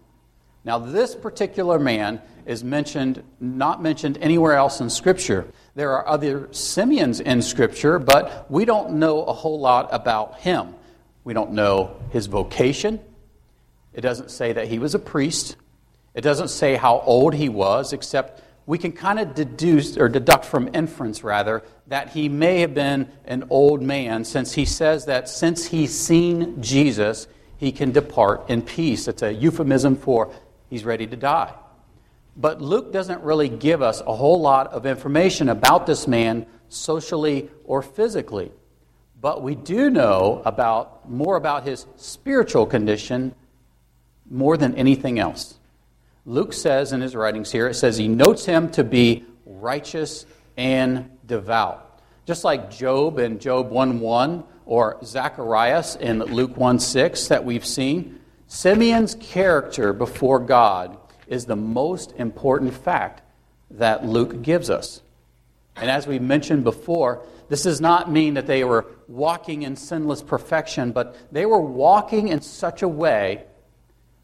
Now, 0.66 0.78
this 0.78 1.16
particular 1.16 1.80
man 1.80 2.22
is 2.46 2.64
mentioned, 2.64 3.24
not 3.40 3.82
mentioned 3.82 4.18
anywhere 4.20 4.54
else 4.54 4.82
in 4.82 4.90
Scripture. 4.90 5.48
There 5.76 5.92
are 5.94 6.08
other 6.08 6.50
Simeons 6.52 7.20
in 7.20 7.42
Scripture, 7.42 8.00
but 8.00 8.50
we 8.52 8.66
don't 8.66 8.94
know 8.94 9.24
a 9.24 9.34
whole 9.34 9.60
lot 9.60 9.88
about 9.92 10.40
him. 10.40 10.76
We 11.24 11.34
don't 11.34 11.54
know 11.54 11.96
his 12.12 12.28
vocation. 12.28 13.00
It 13.94 14.02
doesn't 14.02 14.32
say 14.32 14.54
that 14.54 14.68
he 14.68 14.80
was 14.80 14.96
a 14.96 15.00
priest. 15.00 15.56
It 16.14 16.22
doesn't 16.22 16.50
say 16.50 16.76
how 16.76 17.00
old 17.00 17.34
he 17.34 17.50
was, 17.50 17.94
except 17.94 18.42
we 18.70 18.78
can 18.78 18.92
kind 18.92 19.18
of 19.18 19.34
deduce 19.34 19.98
or 19.98 20.08
deduct 20.08 20.46
from 20.46 20.70
inference 20.76 21.24
rather 21.24 21.64
that 21.88 22.10
he 22.10 22.30
may 22.30 22.60
have 22.60 22.76
been 22.76 23.10
an 23.26 23.44
old 23.50 23.82
man 23.82 24.24
since 24.24 24.54
he 24.54 24.64
says 24.64 25.06
that 25.06 25.28
since 25.28 25.66
he's 25.66 25.92
seen 25.92 26.62
Jesus, 26.62 27.28
he 27.58 27.72
can 27.72 27.92
depart 27.92 28.48
in 28.48 28.62
peace. 28.62 29.08
It's 29.08 29.24
a 29.24 29.34
euphemism 29.34 29.96
for 29.96 30.32
he's 30.70 30.86
ready 30.86 31.08
to 31.08 31.16
die. 31.16 31.52
But 32.38 32.62
Luke 32.62 32.94
doesn't 32.94 33.24
really 33.24 33.50
give 33.50 33.82
us 33.82 34.02
a 34.02 34.16
whole 34.16 34.40
lot 34.40 34.68
of 34.68 34.86
information 34.86 35.50
about 35.50 35.88
this 35.88 36.08
man 36.08 36.46
socially 36.68 37.50
or 37.64 37.82
physically. 37.82 38.52
But 39.20 39.42
we 39.42 39.56
do 39.56 39.90
know 39.90 40.44
about 40.46 41.10
more 41.10 41.38
about 41.38 41.64
his 41.64 41.88
spiritual 41.96 42.68
condition 42.68 43.34
more 44.30 44.58
than 44.58 44.76
anything 44.76 45.18
else. 45.18 45.59
Luke 46.30 46.54
says 46.54 46.94
in 46.94 47.02
his 47.02 47.16
writings 47.16 47.52
here, 47.52 47.68
it 47.68 47.74
says 47.74 47.98
he 47.98 48.08
notes 48.08 48.46
him 48.46 48.70
to 48.70 48.84
be 48.84 49.26
righteous 49.48 50.28
and 50.58 51.10
devout. 51.26 52.04
Just 52.28 52.44
like 52.44 52.70
Job 52.70 53.18
in 53.18 53.40
Job 53.40 53.72
1 53.72 54.00
1 54.00 54.44
or 54.68 55.00
Zacharias 55.04 55.96
in 55.96 56.20
Luke 56.20 56.56
1 56.56 56.78
6 56.78 57.30
that 57.30 57.44
we've 57.44 57.66
seen, 57.66 58.20
Simeon's 58.46 59.16
character 59.16 59.92
before 59.92 60.40
God 60.40 61.00
is 61.26 61.48
the 61.48 61.56
most 61.56 62.12
important 62.12 62.76
fact 62.76 63.24
that 63.72 64.06
Luke 64.06 64.44
gives 64.44 64.70
us. 64.70 65.02
And 65.78 65.90
as 65.90 66.06
we 66.06 66.20
mentioned 66.20 66.64
before, 66.64 67.24
this 67.48 67.64
does 67.64 67.82
not 67.82 68.12
mean 68.12 68.36
that 68.36 68.46
they 68.46 68.64
were 68.64 68.86
walking 69.08 69.64
in 69.64 69.76
sinless 69.76 70.22
perfection, 70.22 70.92
but 70.92 71.18
they 71.32 71.48
were 71.48 71.60
walking 71.60 72.28
in 72.28 72.42
such 72.42 72.84
a 72.84 72.88
way 72.88 73.46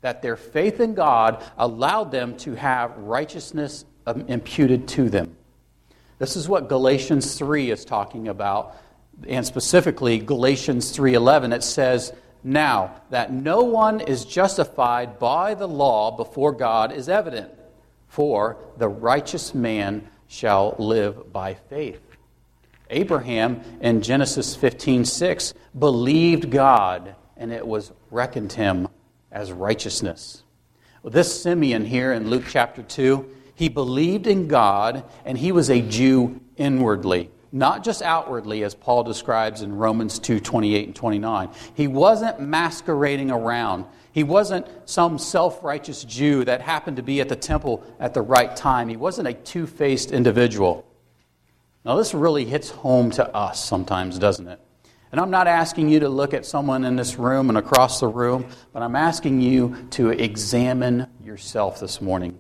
that 0.05 0.21
their 0.21 0.35
faith 0.35 0.79
in 0.79 0.93
God 0.93 1.43
allowed 1.57 2.11
them 2.11 2.37
to 2.37 2.53
have 2.53 2.95
righteousness 2.95 3.85
um, 4.05 4.23
imputed 4.27 4.87
to 4.89 5.09
them. 5.09 5.35
This 6.19 6.35
is 6.35 6.47
what 6.47 6.69
Galatians 6.69 7.33
3 7.33 7.71
is 7.71 7.83
talking 7.85 8.27
about, 8.27 8.75
and 9.27 9.43
specifically 9.43 10.19
Galatians 10.19 10.95
3:11 10.95 11.53
it 11.53 11.63
says, 11.63 12.13
"Now 12.43 12.91
that 13.09 13.33
no 13.33 13.63
one 13.63 13.99
is 13.99 14.25
justified 14.25 15.17
by 15.17 15.55
the 15.55 15.67
law 15.67 16.11
before 16.11 16.51
God 16.51 16.91
is 16.91 17.09
evident, 17.09 17.49
for 18.07 18.57
the 18.77 18.87
righteous 18.87 19.55
man 19.55 20.07
shall 20.27 20.75
live 20.77 21.33
by 21.33 21.55
faith." 21.55 22.15
Abraham 22.91 23.61
in 23.81 24.03
Genesis 24.03 24.55
15:6 24.55 25.55
believed 25.75 26.51
God 26.51 27.15
and 27.35 27.51
it 27.51 27.65
was 27.65 27.91
reckoned 28.11 28.53
him 28.53 28.87
as 29.35 29.51
righteousness. 29.51 30.41
Well, 31.03 31.11
this 31.11 31.43
Simeon 31.43 31.85
here 31.85 32.13
in 32.13 32.29
Luke 32.29 32.45
chapter 32.49 32.81
2, 32.81 33.29
he 33.53 33.69
believed 33.69 34.25
in 34.25 34.47
God 34.47 35.03
and 35.25 35.37
he 35.37 35.51
was 35.51 35.69
a 35.69 35.81
Jew 35.81 36.39
inwardly, 36.55 37.29
not 37.51 37.83
just 37.83 38.01
outwardly 38.01 38.63
as 38.63 38.73
Paul 38.73 39.03
describes 39.03 39.61
in 39.61 39.75
Romans 39.75 40.17
2 40.19 40.39
28 40.39 40.87
and 40.87 40.95
29. 40.95 41.49
He 41.75 41.87
wasn't 41.87 42.39
masquerading 42.39 43.29
around. 43.29 43.85
He 44.13 44.23
wasn't 44.23 44.67
some 44.85 45.19
self 45.19 45.61
righteous 45.63 46.05
Jew 46.05 46.45
that 46.45 46.61
happened 46.61 46.97
to 46.97 47.03
be 47.03 47.19
at 47.19 47.27
the 47.27 47.35
temple 47.35 47.83
at 47.99 48.13
the 48.13 48.21
right 48.21 48.55
time. 48.55 48.87
He 48.87 48.97
wasn't 48.97 49.27
a 49.27 49.33
two 49.33 49.67
faced 49.67 50.11
individual. 50.11 50.85
Now, 51.83 51.97
this 51.97 52.13
really 52.13 52.45
hits 52.45 52.69
home 52.69 53.11
to 53.11 53.35
us 53.35 53.63
sometimes, 53.63 54.17
doesn't 54.17 54.47
it? 54.47 54.59
And 55.15 55.21
I'm 55.21 55.31
not 55.31 55.47
asking 55.47 55.87
you 55.87 56.01
to 56.01 56.09
look 56.09 56.33
at 56.33 56.45
someone 56.45 56.83
in 56.83 56.97
this 56.97 57.15
room 57.15 57.47
and 57.47 57.57
across 57.57 58.01
the 58.01 58.07
room, 58.09 58.47
but 58.73 58.83
I'm 58.83 58.97
asking 58.97 59.39
you 59.39 59.87
to 59.91 60.09
examine 60.09 61.07
yourself 61.23 61.79
this 61.79 62.01
morning. 62.01 62.37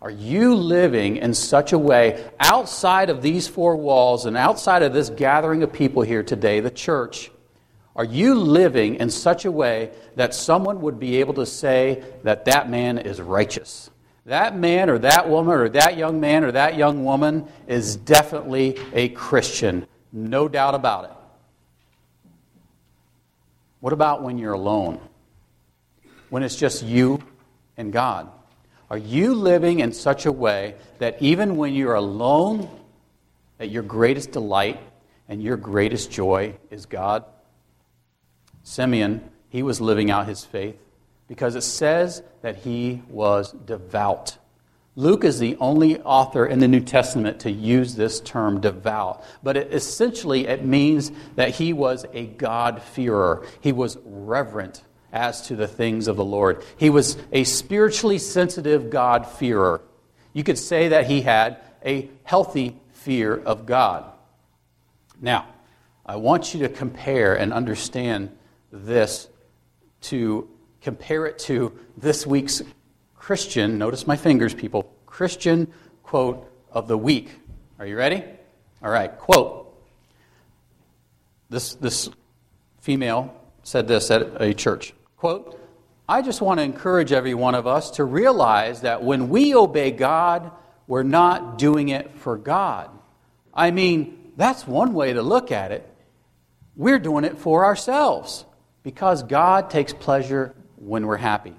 Are 0.00 0.08
you 0.08 0.54
living 0.54 1.16
in 1.16 1.34
such 1.34 1.72
a 1.72 1.78
way 1.80 2.24
outside 2.38 3.10
of 3.10 3.22
these 3.22 3.48
four 3.48 3.74
walls 3.74 4.24
and 4.24 4.36
outside 4.36 4.84
of 4.84 4.92
this 4.92 5.10
gathering 5.10 5.64
of 5.64 5.72
people 5.72 6.02
here 6.02 6.22
today, 6.22 6.60
the 6.60 6.70
church? 6.70 7.32
Are 7.96 8.04
you 8.04 8.36
living 8.36 8.94
in 9.00 9.10
such 9.10 9.44
a 9.44 9.50
way 9.50 9.90
that 10.14 10.32
someone 10.32 10.80
would 10.82 11.00
be 11.00 11.16
able 11.16 11.34
to 11.34 11.44
say 11.44 12.04
that 12.22 12.44
that 12.44 12.70
man 12.70 12.98
is 12.98 13.20
righteous? 13.20 13.90
That 14.26 14.56
man 14.56 14.90
or 14.90 14.98
that 15.00 15.28
woman 15.28 15.54
or 15.54 15.68
that 15.70 15.96
young 15.96 16.20
man 16.20 16.44
or 16.44 16.52
that 16.52 16.76
young 16.76 17.04
woman 17.04 17.48
is 17.66 17.96
definitely 17.96 18.78
a 18.92 19.08
Christian. 19.08 19.88
No 20.12 20.46
doubt 20.46 20.76
about 20.76 21.06
it. 21.06 21.16
What 23.82 23.92
about 23.92 24.22
when 24.22 24.38
you're 24.38 24.52
alone? 24.52 25.00
When 26.30 26.44
it's 26.44 26.54
just 26.54 26.84
you 26.84 27.20
and 27.76 27.92
God? 27.92 28.30
Are 28.88 28.96
you 28.96 29.34
living 29.34 29.80
in 29.80 29.92
such 29.92 30.24
a 30.24 30.30
way 30.30 30.76
that 31.00 31.20
even 31.20 31.56
when 31.56 31.74
you're 31.74 31.96
alone, 31.96 32.70
that 33.58 33.70
your 33.70 33.82
greatest 33.82 34.30
delight 34.30 34.78
and 35.28 35.42
your 35.42 35.56
greatest 35.56 36.12
joy 36.12 36.54
is 36.70 36.86
God? 36.86 37.24
Simeon, 38.62 39.28
he 39.48 39.64
was 39.64 39.80
living 39.80 40.12
out 40.12 40.28
his 40.28 40.44
faith 40.44 40.76
because 41.26 41.56
it 41.56 41.62
says 41.62 42.22
that 42.42 42.58
he 42.58 43.02
was 43.08 43.50
devout. 43.50 44.38
Luke 44.94 45.24
is 45.24 45.38
the 45.38 45.56
only 45.56 46.00
author 46.02 46.44
in 46.44 46.58
the 46.58 46.68
New 46.68 46.80
Testament 46.80 47.40
to 47.40 47.50
use 47.50 47.94
this 47.94 48.20
term 48.20 48.60
devout, 48.60 49.24
but 49.42 49.56
it, 49.56 49.72
essentially 49.72 50.46
it 50.46 50.64
means 50.64 51.10
that 51.36 51.50
he 51.50 51.72
was 51.72 52.04
a 52.12 52.26
God-fearer. 52.26 53.46
He 53.60 53.72
was 53.72 53.96
reverent 54.04 54.82
as 55.10 55.42
to 55.42 55.56
the 55.56 55.66
things 55.66 56.08
of 56.08 56.16
the 56.16 56.24
Lord. 56.24 56.62
He 56.76 56.90
was 56.90 57.16
a 57.32 57.44
spiritually 57.44 58.18
sensitive 58.18 58.90
God-fearer. 58.90 59.80
You 60.34 60.44
could 60.44 60.58
say 60.58 60.88
that 60.88 61.06
he 61.06 61.22
had 61.22 61.58
a 61.84 62.10
healthy 62.24 62.78
fear 62.92 63.34
of 63.34 63.64
God. 63.64 64.04
Now, 65.20 65.46
I 66.04 66.16
want 66.16 66.52
you 66.52 66.60
to 66.60 66.68
compare 66.68 67.34
and 67.34 67.52
understand 67.52 68.30
this 68.70 69.28
to 70.02 70.48
compare 70.80 71.26
it 71.26 71.38
to 71.38 71.78
this 71.96 72.26
week's 72.26 72.62
Christian, 73.22 73.78
notice 73.78 74.04
my 74.04 74.16
fingers, 74.16 74.52
people, 74.52 74.92
Christian 75.06 75.72
quote 76.02 76.44
of 76.72 76.88
the 76.88 76.98
week. 76.98 77.30
Are 77.78 77.86
you 77.86 77.96
ready? 77.96 78.24
All 78.82 78.90
right, 78.90 79.16
quote. 79.16 79.72
This, 81.48 81.76
this 81.76 82.10
female 82.80 83.32
said 83.62 83.86
this 83.86 84.10
at 84.10 84.42
a 84.42 84.52
church. 84.52 84.92
Quote, 85.18 85.56
I 86.08 86.20
just 86.22 86.40
want 86.40 86.58
to 86.58 86.64
encourage 86.64 87.12
every 87.12 87.32
one 87.32 87.54
of 87.54 87.64
us 87.64 87.92
to 87.92 88.04
realize 88.04 88.80
that 88.80 89.04
when 89.04 89.28
we 89.28 89.54
obey 89.54 89.92
God, 89.92 90.50
we're 90.88 91.04
not 91.04 91.58
doing 91.58 91.90
it 91.90 92.10
for 92.16 92.36
God. 92.36 92.90
I 93.54 93.70
mean, 93.70 94.32
that's 94.36 94.66
one 94.66 94.94
way 94.94 95.12
to 95.12 95.22
look 95.22 95.52
at 95.52 95.70
it. 95.70 95.88
We're 96.74 96.98
doing 96.98 97.22
it 97.22 97.38
for 97.38 97.66
ourselves 97.66 98.44
because 98.82 99.22
God 99.22 99.70
takes 99.70 99.92
pleasure 99.92 100.56
when 100.74 101.06
we're 101.06 101.18
happy. 101.18 101.54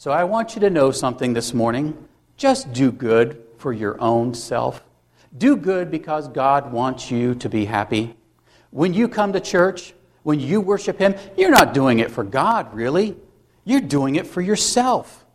So 0.00 0.10
I 0.12 0.24
want 0.24 0.54
you 0.54 0.62
to 0.62 0.70
know 0.70 0.92
something 0.92 1.34
this 1.34 1.52
morning. 1.52 2.08
Just 2.38 2.72
do 2.72 2.90
good 2.90 3.44
for 3.58 3.70
your 3.70 4.00
own 4.00 4.32
self. 4.32 4.82
Do 5.36 5.58
good 5.58 5.90
because 5.90 6.26
God 6.26 6.72
wants 6.72 7.10
you 7.10 7.34
to 7.34 7.50
be 7.50 7.66
happy. 7.66 8.16
When 8.70 8.94
you 8.94 9.08
come 9.08 9.34
to 9.34 9.40
church, 9.40 9.92
when 10.22 10.40
you 10.40 10.62
worship 10.62 10.98
Him, 10.98 11.16
you're 11.36 11.50
not 11.50 11.74
doing 11.74 11.98
it 11.98 12.10
for 12.10 12.24
God, 12.24 12.72
really. 12.72 13.14
You're 13.66 13.82
doing 13.82 14.16
it 14.16 14.26
for 14.26 14.40
yourself 14.40 15.26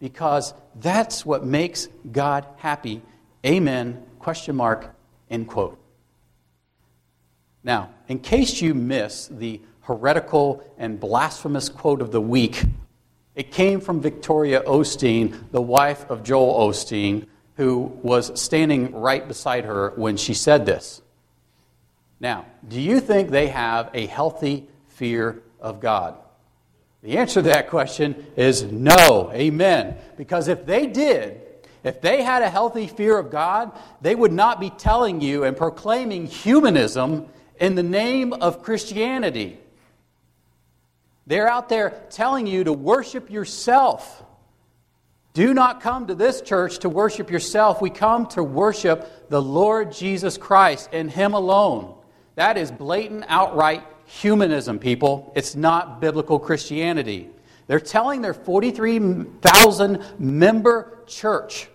because 0.00 0.52
that's 0.74 1.24
what 1.24 1.46
makes 1.46 1.88
God 2.12 2.46
happy. 2.58 3.00
Amen. 3.46 4.02
Question 4.18 4.54
mark. 4.54 4.94
End 5.30 5.48
quote. 5.48 5.82
Now, 7.62 7.88
in 8.08 8.18
case 8.18 8.60
you 8.60 8.74
miss 8.74 9.28
the 9.28 9.62
heretical 9.80 10.62
and 10.76 11.00
blasphemous 11.00 11.70
quote 11.70 12.02
of 12.02 12.12
the 12.12 12.20
week, 12.20 12.64
it 13.34 13.50
came 13.50 13.80
from 13.80 14.00
Victoria 14.00 14.62
Osteen, 14.62 15.50
the 15.50 15.62
wife 15.62 16.08
of 16.08 16.22
Joel 16.22 16.68
Osteen, 16.68 17.26
who 17.56 17.98
was 18.02 18.40
standing 18.40 18.92
right 18.92 19.26
beside 19.26 19.64
her 19.64 19.92
when 19.96 20.16
she 20.16 20.34
said 20.34 20.66
this. 20.66 21.02
Now, 22.20 22.46
do 22.66 22.80
you 22.80 23.00
think 23.00 23.30
they 23.30 23.48
have 23.48 23.90
a 23.92 24.06
healthy 24.06 24.68
fear 24.88 25.42
of 25.60 25.80
God? 25.80 26.16
The 27.02 27.18
answer 27.18 27.42
to 27.42 27.48
that 27.48 27.68
question 27.68 28.26
is 28.36 28.62
no. 28.62 29.30
Amen. 29.34 29.96
Because 30.16 30.48
if 30.48 30.64
they 30.64 30.86
did, 30.86 31.40
if 31.82 32.00
they 32.00 32.22
had 32.22 32.42
a 32.42 32.48
healthy 32.48 32.86
fear 32.86 33.18
of 33.18 33.30
God, 33.30 33.72
they 34.00 34.14
would 34.14 34.32
not 34.32 34.58
be 34.58 34.70
telling 34.70 35.20
you 35.20 35.44
and 35.44 35.56
proclaiming 35.56 36.26
humanism 36.26 37.28
in 37.60 37.74
the 37.74 37.82
name 37.82 38.32
of 38.32 38.62
Christianity. 38.62 39.58
They're 41.26 41.48
out 41.48 41.68
there 41.68 42.02
telling 42.10 42.46
you 42.46 42.64
to 42.64 42.72
worship 42.72 43.30
yourself. 43.30 44.22
Do 45.32 45.52
not 45.52 45.80
come 45.80 46.06
to 46.06 46.14
this 46.14 46.40
church 46.40 46.80
to 46.80 46.88
worship 46.88 47.30
yourself. 47.30 47.80
We 47.80 47.90
come 47.90 48.26
to 48.28 48.42
worship 48.42 49.28
the 49.30 49.42
Lord 49.42 49.92
Jesus 49.92 50.38
Christ 50.38 50.90
and 50.92 51.10
Him 51.10 51.34
alone. 51.34 51.96
That 52.36 52.56
is 52.56 52.70
blatant, 52.70 53.24
outright 53.28 53.84
humanism, 54.06 54.78
people. 54.78 55.32
It's 55.34 55.56
not 55.56 56.00
biblical 56.00 56.38
Christianity. 56.38 57.30
They're 57.66 57.80
telling 57.80 58.20
their 58.20 58.34
43,000 58.34 60.04
member 60.18 60.98
church 61.06 61.68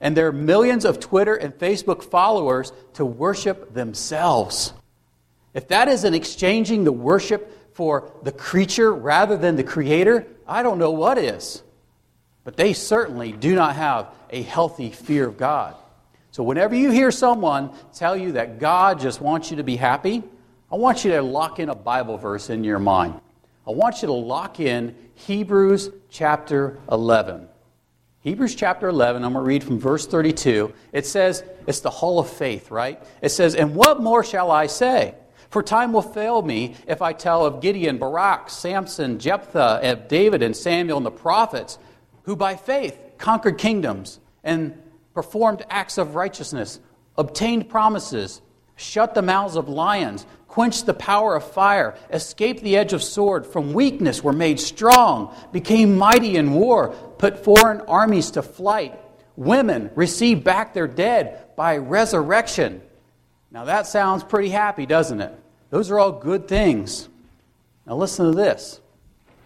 and 0.00 0.16
their 0.16 0.32
millions 0.32 0.84
of 0.84 1.00
Twitter 1.00 1.34
and 1.34 1.54
Facebook 1.54 2.02
followers 2.02 2.72
to 2.94 3.04
worship 3.04 3.72
themselves. 3.72 4.72
If 5.54 5.68
that 5.68 5.88
isn't 5.88 6.12
exchanging 6.14 6.84
the 6.84 6.92
worship 6.92 7.65
for 7.76 8.10
the 8.22 8.32
creature 8.32 8.90
rather 8.90 9.36
than 9.36 9.56
the 9.56 9.62
creator, 9.62 10.26
I 10.48 10.62
don't 10.62 10.78
know 10.78 10.92
what 10.92 11.18
is. 11.18 11.62
But 12.42 12.56
they 12.56 12.72
certainly 12.72 13.32
do 13.32 13.54
not 13.54 13.76
have 13.76 14.08
a 14.30 14.40
healthy 14.40 14.88
fear 14.88 15.28
of 15.28 15.36
God. 15.36 15.74
So, 16.30 16.42
whenever 16.42 16.74
you 16.74 16.90
hear 16.90 17.10
someone 17.10 17.70
tell 17.94 18.16
you 18.16 18.32
that 18.32 18.58
God 18.58 18.98
just 18.98 19.20
wants 19.20 19.50
you 19.50 19.58
to 19.58 19.62
be 19.62 19.76
happy, 19.76 20.22
I 20.72 20.76
want 20.76 21.04
you 21.04 21.12
to 21.12 21.22
lock 21.22 21.58
in 21.58 21.68
a 21.68 21.74
Bible 21.74 22.16
verse 22.16 22.48
in 22.48 22.64
your 22.64 22.78
mind. 22.78 23.20
I 23.66 23.72
want 23.72 24.00
you 24.00 24.06
to 24.06 24.14
lock 24.14 24.58
in 24.58 24.94
Hebrews 25.14 25.90
chapter 26.08 26.78
11. 26.90 27.46
Hebrews 28.20 28.54
chapter 28.54 28.88
11, 28.88 29.22
I'm 29.22 29.34
going 29.34 29.44
to 29.44 29.46
read 29.46 29.62
from 29.62 29.78
verse 29.78 30.06
32. 30.06 30.72
It 30.92 31.04
says, 31.04 31.44
it's 31.66 31.80
the 31.80 31.90
hall 31.90 32.18
of 32.18 32.30
faith, 32.30 32.70
right? 32.70 33.02
It 33.20 33.28
says, 33.28 33.54
And 33.54 33.74
what 33.74 34.02
more 34.02 34.24
shall 34.24 34.50
I 34.50 34.66
say? 34.66 35.14
For 35.50 35.62
time 35.62 35.92
will 35.92 36.02
fail 36.02 36.42
me 36.42 36.76
if 36.86 37.02
I 37.02 37.12
tell 37.12 37.46
of 37.46 37.60
Gideon, 37.60 37.98
Barak, 37.98 38.50
Samson, 38.50 39.18
Jephthah, 39.18 39.80
of 39.82 40.08
David, 40.08 40.42
and 40.42 40.56
Samuel, 40.56 40.96
and 40.98 41.06
the 41.06 41.10
prophets, 41.10 41.78
who 42.24 42.36
by 42.36 42.56
faith 42.56 42.98
conquered 43.18 43.58
kingdoms 43.58 44.20
and 44.42 44.80
performed 45.14 45.64
acts 45.70 45.98
of 45.98 46.14
righteousness, 46.14 46.80
obtained 47.16 47.68
promises, 47.68 48.42
shut 48.76 49.14
the 49.14 49.22
mouths 49.22 49.56
of 49.56 49.68
lions, 49.68 50.26
quenched 50.48 50.86
the 50.86 50.94
power 50.94 51.36
of 51.36 51.44
fire, 51.50 51.96
escaped 52.10 52.62
the 52.62 52.76
edge 52.76 52.92
of 52.92 53.02
sword, 53.02 53.46
from 53.46 53.72
weakness 53.72 54.22
were 54.22 54.32
made 54.32 54.60
strong, 54.60 55.34
became 55.52 55.96
mighty 55.96 56.36
in 56.36 56.52
war, 56.52 56.90
put 57.18 57.44
foreign 57.44 57.80
armies 57.82 58.32
to 58.32 58.42
flight. 58.42 58.98
Women 59.36 59.90
received 59.94 60.44
back 60.44 60.72
their 60.72 60.88
dead 60.88 61.56
by 61.56 61.76
resurrection. 61.76 62.82
Now 63.50 63.64
that 63.64 63.86
sounds 63.86 64.24
pretty 64.24 64.50
happy, 64.50 64.86
doesn't 64.86 65.20
it? 65.20 65.32
Those 65.70 65.90
are 65.90 65.98
all 65.98 66.12
good 66.12 66.48
things. 66.48 67.08
Now 67.86 67.96
listen 67.96 68.26
to 68.26 68.36
this. 68.36 68.80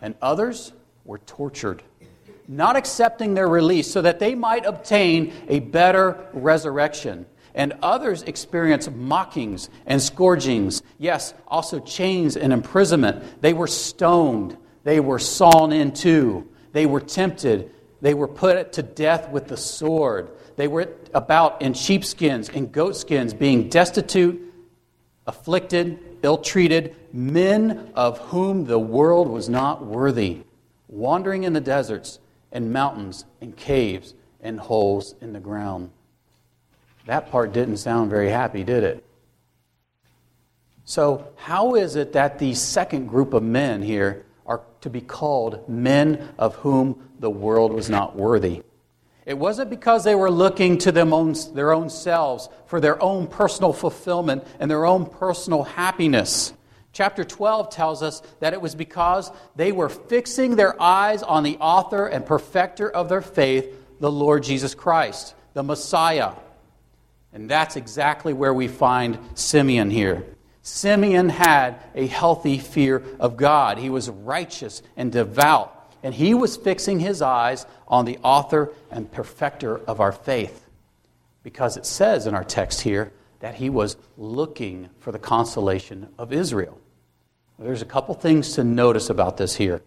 And 0.02 0.14
others 0.22 0.72
were 1.04 1.18
tortured 1.18 1.82
not 2.50 2.74
accepting 2.74 3.34
their 3.34 3.48
release 3.48 3.88
so 3.88 4.02
that 4.02 4.18
they 4.18 4.34
might 4.34 4.66
obtain 4.66 5.32
a 5.46 5.60
better 5.60 6.18
resurrection. 6.32 7.24
And 7.54 7.74
others 7.80 8.22
experienced 8.24 8.90
mockings 8.90 9.70
and 9.86 10.02
scourgings, 10.02 10.82
yes, 10.98 11.32
also 11.46 11.78
chains 11.78 12.36
and 12.36 12.52
imprisonment. 12.52 13.40
They 13.40 13.52
were 13.52 13.68
stoned, 13.68 14.56
they 14.82 14.98
were 14.98 15.20
sawn 15.20 15.72
in 15.72 15.92
two, 15.92 16.48
they 16.72 16.86
were 16.86 17.00
tempted, 17.00 17.70
they 18.00 18.14
were 18.14 18.28
put 18.28 18.72
to 18.72 18.82
death 18.82 19.30
with 19.30 19.46
the 19.46 19.56
sword. 19.56 20.30
They 20.60 20.68
were 20.68 20.88
about 21.14 21.62
in 21.62 21.72
sheepskins 21.72 22.50
and 22.50 22.70
goatskins, 22.70 23.32
being 23.32 23.70
destitute, 23.70 24.52
afflicted, 25.26 25.98
ill 26.22 26.36
treated, 26.36 26.94
men 27.14 27.90
of 27.94 28.18
whom 28.18 28.66
the 28.66 28.78
world 28.78 29.26
was 29.26 29.48
not 29.48 29.82
worthy, 29.82 30.42
wandering 30.86 31.44
in 31.44 31.54
the 31.54 31.62
deserts 31.62 32.18
and 32.52 32.74
mountains 32.74 33.24
and 33.40 33.56
caves 33.56 34.12
and 34.42 34.60
holes 34.60 35.14
in 35.22 35.32
the 35.32 35.40
ground. 35.40 35.92
That 37.06 37.30
part 37.30 37.54
didn't 37.54 37.78
sound 37.78 38.10
very 38.10 38.28
happy, 38.28 38.62
did 38.62 38.84
it? 38.84 39.02
So, 40.84 41.32
how 41.36 41.74
is 41.74 41.96
it 41.96 42.12
that 42.12 42.38
the 42.38 42.52
second 42.52 43.06
group 43.06 43.32
of 43.32 43.42
men 43.42 43.80
here 43.80 44.26
are 44.44 44.60
to 44.82 44.90
be 44.90 45.00
called 45.00 45.66
men 45.70 46.34
of 46.36 46.56
whom 46.56 47.08
the 47.18 47.30
world 47.30 47.72
was 47.72 47.88
not 47.88 48.14
worthy? 48.14 48.62
It 49.26 49.38
wasn't 49.38 49.70
because 49.70 50.04
they 50.04 50.14
were 50.14 50.30
looking 50.30 50.78
to 50.78 50.92
them 50.92 51.12
own, 51.12 51.34
their 51.54 51.72
own 51.72 51.90
selves 51.90 52.48
for 52.66 52.80
their 52.80 53.02
own 53.02 53.26
personal 53.26 53.72
fulfillment 53.72 54.44
and 54.58 54.70
their 54.70 54.86
own 54.86 55.06
personal 55.06 55.62
happiness. 55.62 56.52
Chapter 56.92 57.22
12 57.22 57.70
tells 57.70 58.02
us 58.02 58.22
that 58.40 58.52
it 58.52 58.60
was 58.60 58.74
because 58.74 59.30
they 59.54 59.70
were 59.72 59.88
fixing 59.88 60.56
their 60.56 60.80
eyes 60.82 61.22
on 61.22 61.44
the 61.44 61.56
author 61.58 62.06
and 62.06 62.26
perfecter 62.26 62.90
of 62.90 63.08
their 63.08 63.22
faith, 63.22 63.72
the 64.00 64.10
Lord 64.10 64.42
Jesus 64.42 64.74
Christ, 64.74 65.34
the 65.54 65.62
Messiah. 65.62 66.32
And 67.32 67.48
that's 67.48 67.76
exactly 67.76 68.32
where 68.32 68.52
we 68.52 68.66
find 68.66 69.18
Simeon 69.34 69.90
here. 69.90 70.24
Simeon 70.62 71.28
had 71.28 71.76
a 71.94 72.06
healthy 72.06 72.58
fear 72.58 73.02
of 73.18 73.36
God. 73.36 73.78
He 73.78 73.88
was 73.88 74.10
righteous 74.10 74.82
and 74.96 75.12
devout, 75.12 75.79
and 76.02 76.14
he 76.14 76.34
was 76.34 76.56
fixing 76.56 77.00
his 77.00 77.22
eyes 77.22 77.66
on 77.88 78.04
the 78.04 78.18
author 78.22 78.72
and 78.90 79.10
perfecter 79.10 79.78
of 79.80 80.00
our 80.00 80.12
faith. 80.12 80.66
Because 81.42 81.76
it 81.76 81.86
says 81.86 82.26
in 82.26 82.34
our 82.34 82.44
text 82.44 82.82
here 82.82 83.12
that 83.40 83.54
he 83.54 83.70
was 83.70 83.96
looking 84.16 84.90
for 84.98 85.12
the 85.12 85.18
consolation 85.18 86.08
of 86.18 86.32
Israel. 86.32 86.78
There's 87.58 87.82
a 87.82 87.86
couple 87.86 88.14
things 88.14 88.54
to 88.54 88.64
notice 88.64 89.10
about 89.10 89.36
this 89.36 89.56
here. 89.56 89.82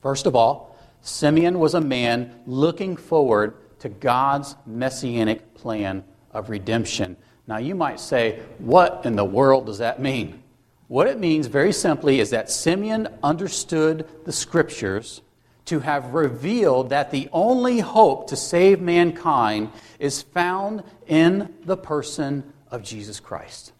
First 0.00 0.26
of 0.26 0.34
all, 0.34 0.78
Simeon 1.02 1.58
was 1.58 1.74
a 1.74 1.80
man 1.80 2.34
looking 2.46 2.96
forward 2.96 3.54
to 3.80 3.88
God's 3.88 4.56
messianic 4.64 5.54
plan 5.54 6.04
of 6.32 6.48
redemption. 6.48 7.16
Now, 7.46 7.58
you 7.58 7.74
might 7.74 8.00
say, 8.00 8.40
what 8.58 9.02
in 9.04 9.16
the 9.16 9.24
world 9.24 9.66
does 9.66 9.78
that 9.78 10.00
mean? 10.00 10.41
What 10.88 11.06
it 11.06 11.18
means, 11.18 11.46
very 11.46 11.72
simply, 11.72 12.20
is 12.20 12.30
that 12.30 12.50
Simeon 12.50 13.08
understood 13.22 14.06
the 14.24 14.32
scriptures 14.32 15.22
to 15.66 15.80
have 15.80 16.12
revealed 16.12 16.90
that 16.90 17.10
the 17.10 17.28
only 17.32 17.78
hope 17.78 18.28
to 18.28 18.36
save 18.36 18.80
mankind 18.80 19.70
is 19.98 20.22
found 20.22 20.82
in 21.06 21.54
the 21.64 21.76
person 21.76 22.52
of 22.70 22.82
Jesus 22.82 23.20
Christ. 23.20 23.72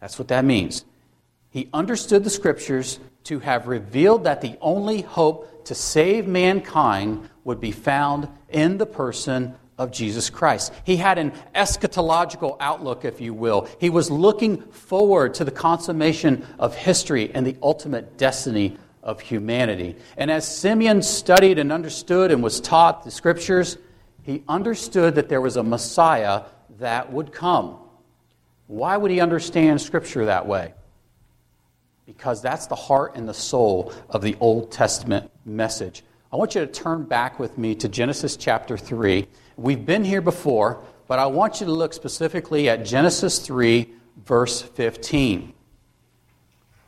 That's 0.00 0.18
what 0.18 0.28
that 0.28 0.44
means. 0.44 0.84
He 1.50 1.68
understood 1.72 2.24
the 2.24 2.30
scriptures 2.30 3.00
to 3.24 3.40
have 3.40 3.66
revealed 3.66 4.24
that 4.24 4.40
the 4.40 4.56
only 4.60 5.02
hope 5.02 5.64
to 5.64 5.74
save 5.74 6.26
mankind 6.26 7.28
would 7.44 7.60
be 7.60 7.72
found 7.72 8.28
in 8.48 8.78
the 8.78 8.86
person 8.86 9.54
of 9.78 9.90
Jesus 9.90 10.28
Christ. 10.28 10.72
He 10.84 10.96
had 10.96 11.18
an 11.18 11.32
eschatological 11.54 12.56
outlook, 12.60 13.04
if 13.04 13.20
you 13.20 13.32
will. 13.32 13.68
He 13.80 13.90
was 13.90 14.10
looking 14.10 14.60
forward 14.60 15.34
to 15.34 15.44
the 15.44 15.50
consummation 15.50 16.46
of 16.58 16.74
history 16.74 17.30
and 17.34 17.46
the 17.46 17.56
ultimate 17.62 18.18
destiny 18.18 18.76
of 19.02 19.20
humanity. 19.20 19.96
And 20.16 20.30
as 20.30 20.46
Simeon 20.46 21.02
studied 21.02 21.58
and 21.58 21.72
understood 21.72 22.30
and 22.30 22.42
was 22.42 22.60
taught 22.60 23.04
the 23.04 23.10
scriptures, 23.10 23.78
he 24.22 24.42
understood 24.48 25.14
that 25.14 25.28
there 25.28 25.40
was 25.40 25.56
a 25.56 25.62
Messiah 25.62 26.42
that 26.78 27.12
would 27.12 27.32
come. 27.32 27.78
Why 28.66 28.96
would 28.96 29.10
he 29.10 29.20
understand 29.20 29.80
scripture 29.80 30.26
that 30.26 30.46
way? 30.46 30.74
because 32.08 32.40
that's 32.40 32.66
the 32.68 32.74
heart 32.74 33.16
and 33.16 33.28
the 33.28 33.34
soul 33.34 33.92
of 34.08 34.22
the 34.22 34.34
Old 34.40 34.72
Testament 34.72 35.30
message. 35.44 36.02
I 36.32 36.36
want 36.36 36.54
you 36.54 36.62
to 36.62 36.66
turn 36.66 37.04
back 37.04 37.38
with 37.38 37.58
me 37.58 37.74
to 37.74 37.88
Genesis 37.88 38.34
chapter 38.34 38.78
3. 38.78 39.28
We've 39.58 39.84
been 39.84 40.04
here 40.04 40.20
before, 40.20 40.84
but 41.08 41.18
I 41.18 41.26
want 41.26 41.58
you 41.58 41.66
to 41.66 41.72
look 41.72 41.92
specifically 41.92 42.68
at 42.68 42.84
Genesis 42.84 43.40
3, 43.40 43.92
verse 44.24 44.62
15. 44.62 45.52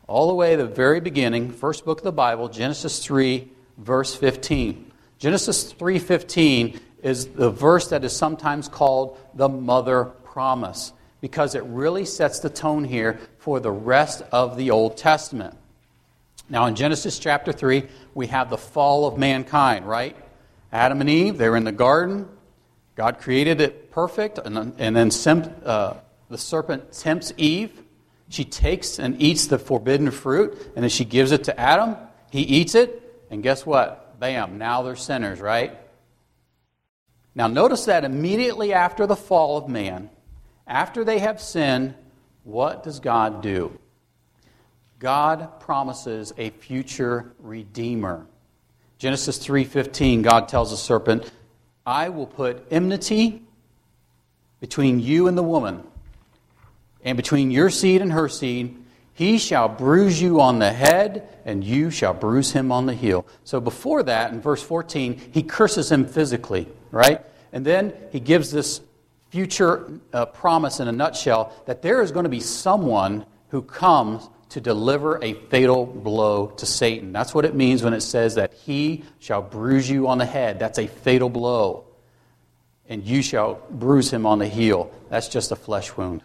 All 0.07 0.29
the 0.29 0.35
way 0.35 0.55
to 0.55 0.63
the 0.63 0.69
very 0.69 1.01
beginning, 1.01 1.51
first 1.51 1.85
book 1.85 1.99
of 1.99 2.05
the 2.05 2.13
Bible, 2.13 2.49
Genesis 2.49 3.05
3, 3.05 3.51
verse 3.77 4.15
15. 4.15 4.93
Genesis 5.19 5.73
3:15 5.73 6.79
is 7.03 7.27
the 7.27 7.51
verse 7.51 7.89
that 7.89 8.05
is 8.05 8.15
sometimes 8.15 8.69
called 8.69 9.19
the 9.35 9.49
mother 9.49 10.05
promise 10.05 10.93
because 11.21 11.57
it 11.57 11.65
really 11.65 12.05
sets 12.05 12.39
the 12.39 12.51
tone 12.51 12.85
here 12.85 13.19
for 13.39 13.59
the 13.59 13.73
rest 13.73 14.23
of 14.31 14.57
the 14.57 14.71
Old 14.71 14.97
Testament. 14.97 15.57
Now, 16.49 16.67
in 16.67 16.77
Genesis 16.77 17.19
chapter 17.19 17.53
3, 17.53 17.89
we 18.15 18.29
have 18.29 18.49
the 18.49 18.57
fall 18.57 19.09
of 19.09 19.19
mankind, 19.19 19.89
right? 19.89 20.15
Adam 20.73 21.01
and 21.01 21.11
Eve, 21.11 21.37
they 21.37 21.49
were 21.49 21.57
in 21.57 21.65
the 21.65 21.73
garden. 21.73 22.29
God 23.01 23.19
created 23.19 23.63
it 23.63 23.91
perfect, 23.91 24.39
and, 24.45 24.75
and 24.79 24.95
then 24.95 25.11
uh, 25.65 25.95
the 26.29 26.37
serpent 26.37 26.93
tempts 26.93 27.33
Eve. 27.39 27.73
She 28.29 28.45
takes 28.45 28.99
and 28.99 29.23
eats 29.23 29.47
the 29.47 29.59
forbidden 29.59 30.11
fruit, 30.11 30.71
and 30.77 30.83
then 30.83 30.91
she 30.91 31.07
gives 31.07 31.33
it 31.33 31.45
to 31.45 31.59
Adam. 31.59 31.97
He 32.31 32.43
eats 32.43 32.75
it, 32.75 33.25
and 33.31 33.43
guess 33.43 33.65
what? 33.65 34.21
Bam, 34.21 34.59
now 34.59 34.83
they're 34.83 34.97
sinners, 34.97 35.41
right? 35.41 35.79
Now, 37.35 37.47
notice 37.47 37.87
that 37.87 38.05
immediately 38.05 38.75
after 38.75 39.07
the 39.07 39.17
fall 39.17 39.57
of 39.57 39.67
man, 39.67 40.11
after 40.67 41.03
they 41.03 41.21
have 41.21 41.41
sinned, 41.41 41.95
what 42.45 42.83
does 42.83 43.01
God 43.01 43.41
do? 43.41 43.79
God 44.99 45.59
promises 45.61 46.35
a 46.37 46.51
future 46.51 47.33
redeemer. 47.39 48.27
Genesis 48.99 49.39
3:15 49.39 50.21
God 50.21 50.49
tells 50.49 50.71
the 50.71 50.77
serpent, 50.77 51.33
"I 51.87 52.09
will 52.09 52.27
put 52.27 52.67
enmity 52.71 53.43
between 54.61 55.01
you 55.01 55.27
and 55.27 55.37
the 55.37 55.43
woman, 55.43 55.83
and 57.05 57.17
between 57.17 57.51
your 57.51 57.71
seed 57.71 58.03
and 58.03 58.13
her 58.13 58.29
seed. 58.29 58.77
He 59.13 59.39
shall 59.39 59.69
bruise 59.69 60.21
you 60.21 60.41
on 60.41 60.59
the 60.59 60.73
head, 60.73 61.29
and 61.45 61.63
you 61.63 61.91
shall 61.91 62.15
bruise 62.15 62.53
him 62.53 62.73
on 62.73 62.87
the 62.87 62.95
heel." 62.95 63.27
So 63.45 63.61
before 63.61 64.03
that 64.05 64.33
in 64.33 64.41
verse 64.41 64.63
14, 64.63 65.21
he 65.33 65.43
curses 65.43 65.91
him 65.93 66.07
physically, 66.07 66.69
right? 66.91 67.21
And 67.53 67.65
then 67.65 67.93
he 68.13 68.21
gives 68.21 68.51
this 68.51 68.81
future 69.31 69.91
uh, 70.13 70.27
promise 70.27 70.81
in 70.81 70.89
a 70.89 70.93
nutshell 70.93 71.53
that 71.67 71.83
there 71.83 72.03
is 72.03 72.13
going 72.13 72.25
to 72.25 72.31
be 72.31 72.41
someone 72.41 73.25
who 73.49 73.63
comes 73.63 74.29
to 74.51 74.61
deliver 74.61 75.23
a 75.23 75.35
fatal 75.35 75.87
blow 75.87 76.49
to 76.49 76.67
Satan. 76.67 77.13
That's 77.13 77.35
what 77.35 77.45
it 77.45 77.55
means 77.55 77.83
when 77.83 77.95
it 77.95 78.01
says 78.01 78.35
that 78.35 78.53
he 78.53 79.05
shall 79.19 79.43
bruise 79.43 79.89
you 79.89 80.09
on 80.09 80.19
the 80.19 80.27
head. 80.27 80.59
That's 80.59 80.79
a 80.79 80.87
fatal 80.87 81.29
blow. 81.29 81.85
And 82.89 83.05
you 83.05 83.23
shall 83.23 83.61
bruise 83.71 84.13
him 84.13 84.27
on 84.27 84.41
the 84.41 84.49
heel. 84.49 84.91
That's 85.09 85.29
just 85.29 85.53
a 85.53 85.57
flesh 85.57 85.97
wound. 85.97 86.23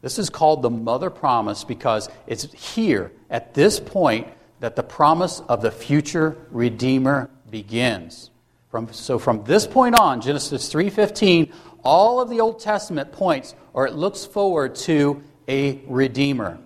This 0.00 0.18
is 0.18 0.30
called 0.30 0.62
the 0.62 0.70
mother 0.70 1.10
promise 1.10 1.64
because 1.64 2.08
it's 2.26 2.52
here, 2.52 3.12
at 3.30 3.54
this 3.54 3.80
point, 3.80 4.28
that 4.60 4.76
the 4.76 4.82
promise 4.82 5.40
of 5.48 5.62
the 5.62 5.70
future 5.72 6.36
Redeemer 6.50 7.28
begins. 7.50 8.30
From, 8.70 8.92
so 8.92 9.18
from 9.18 9.44
this 9.44 9.66
point 9.66 9.98
on, 9.98 10.20
Genesis 10.20 10.72
3.15, 10.72 11.52
all 11.84 12.20
of 12.20 12.30
the 12.30 12.40
Old 12.40 12.60
Testament 12.60 13.12
points, 13.12 13.54
or 13.72 13.86
it 13.86 13.94
looks 13.94 14.24
forward 14.24 14.76
to 14.76 15.22
a 15.48 15.80
Redeemer. 15.86 16.58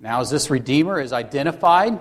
Now, 0.00 0.20
as 0.20 0.30
this 0.30 0.48
Redeemer 0.48 0.98
is 0.98 1.12
identified, 1.12 2.00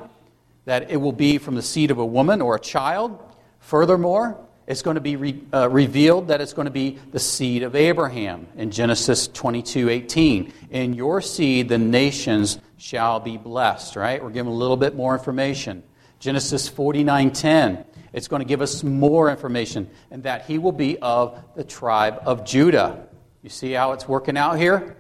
that 0.64 0.90
it 0.90 0.98
will 0.98 1.12
be 1.12 1.38
from 1.38 1.56
the 1.56 1.62
seed 1.62 1.92
of 1.92 1.98
a 1.98 2.06
woman 2.06 2.42
or 2.42 2.56
a 2.56 2.60
child. 2.60 3.20
Furthermore, 3.60 4.40
it's 4.68 4.82
going 4.82 4.96
to 4.96 5.02
be 5.02 5.18
re, 5.18 5.44
uh, 5.54 5.70
revealed 5.70 6.30
that 6.30 6.40
it's 6.40 6.54
going 6.54 6.68
to 6.68 6.72
be 6.72 6.98
the 7.12 7.20
seed 7.20 7.64
of 7.64 7.76
Abraham 7.76 8.48
in 8.56 8.72
Genesis 8.72 9.28
22 9.28 9.90
18. 9.90 10.54
In 10.70 10.94
your 10.94 11.22
seed, 11.22 11.68
the 11.68 11.78
nations 11.78 12.60
shall 12.78 13.20
be 13.20 13.36
blessed, 13.36 13.96
right? 13.96 14.24
We're 14.24 14.30
giving 14.30 14.52
a 14.52 14.56
little 14.56 14.78
bit 14.78 14.96
more 14.96 15.14
information. 15.14 15.84
Genesis 16.20 16.70
49 16.70 17.32
10. 17.32 17.86
It's 18.14 18.28
going 18.28 18.42
to 18.42 18.48
give 18.48 18.62
us 18.62 18.84
more 18.84 19.30
information, 19.30 19.90
and 20.10 20.24
that 20.24 20.46
he 20.46 20.58
will 20.58 20.72
be 20.72 20.98
of 21.00 21.44
the 21.56 21.64
tribe 21.64 22.22
of 22.26 22.46
Judah. 22.46 23.08
You 23.42 23.50
see 23.50 23.72
how 23.72 23.92
it's 23.92 24.08
working 24.08 24.38
out 24.38 24.58
here? 24.58 24.98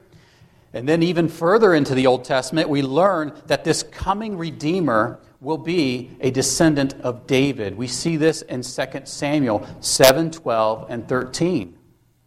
And 0.74 0.88
then, 0.88 1.02
even 1.02 1.30
further 1.30 1.74
into 1.74 1.96
the 1.96 2.06
Old 2.06 2.26
Testament, 2.26 2.70
we 2.70 2.84
learn 2.84 3.34
that 3.48 3.64
this 3.64 3.82
coming 3.82 4.38
Redeemer 4.38 5.20
will 5.42 5.58
be 5.58 6.12
a 6.20 6.30
descendant 6.30 6.94
of 7.02 7.26
David. 7.26 7.76
We 7.76 7.88
see 7.88 8.18
this 8.18 8.44
in 8.44 8.62
2 8.62 8.84
Samuel 9.06 9.66
7 9.80 10.30
12 10.32 10.86
and 10.90 11.08
13. 11.08 11.76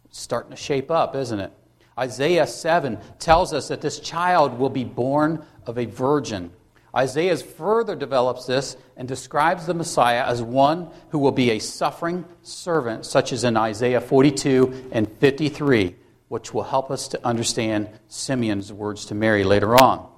It's 0.05 0.19
starting 0.19 0.51
to 0.51 0.57
shape 0.57 0.91
up, 0.91 1.15
isn't 1.15 1.39
it? 1.39 1.53
Isaiah 1.97 2.47
7 2.47 2.97
tells 3.19 3.53
us 3.53 3.69
that 3.69 3.81
this 3.81 3.99
child 3.99 4.57
will 4.57 4.69
be 4.69 4.83
born 4.83 5.45
of 5.65 5.77
a 5.77 5.85
virgin. 5.85 6.51
Isaiah 6.95 7.37
further 7.37 7.95
develops 7.95 8.45
this 8.45 8.75
and 8.97 9.07
describes 9.07 9.65
the 9.65 9.73
Messiah 9.73 10.25
as 10.25 10.41
one 10.41 10.89
who 11.09 11.19
will 11.19 11.31
be 11.31 11.51
a 11.51 11.59
suffering 11.59 12.25
servant, 12.41 13.05
such 13.05 13.31
as 13.31 13.43
in 13.43 13.55
Isaiah 13.55 14.01
42 14.01 14.89
and 14.91 15.09
53 15.19 15.95
which 16.33 16.51
will 16.51 16.63
help 16.63 16.89
us 16.89 17.09
to 17.09 17.23
understand 17.23 17.87
Simeon's 18.07 18.73
words 18.73 19.05
to 19.05 19.13
Mary 19.13 19.43
later 19.43 19.75
on. 19.75 20.09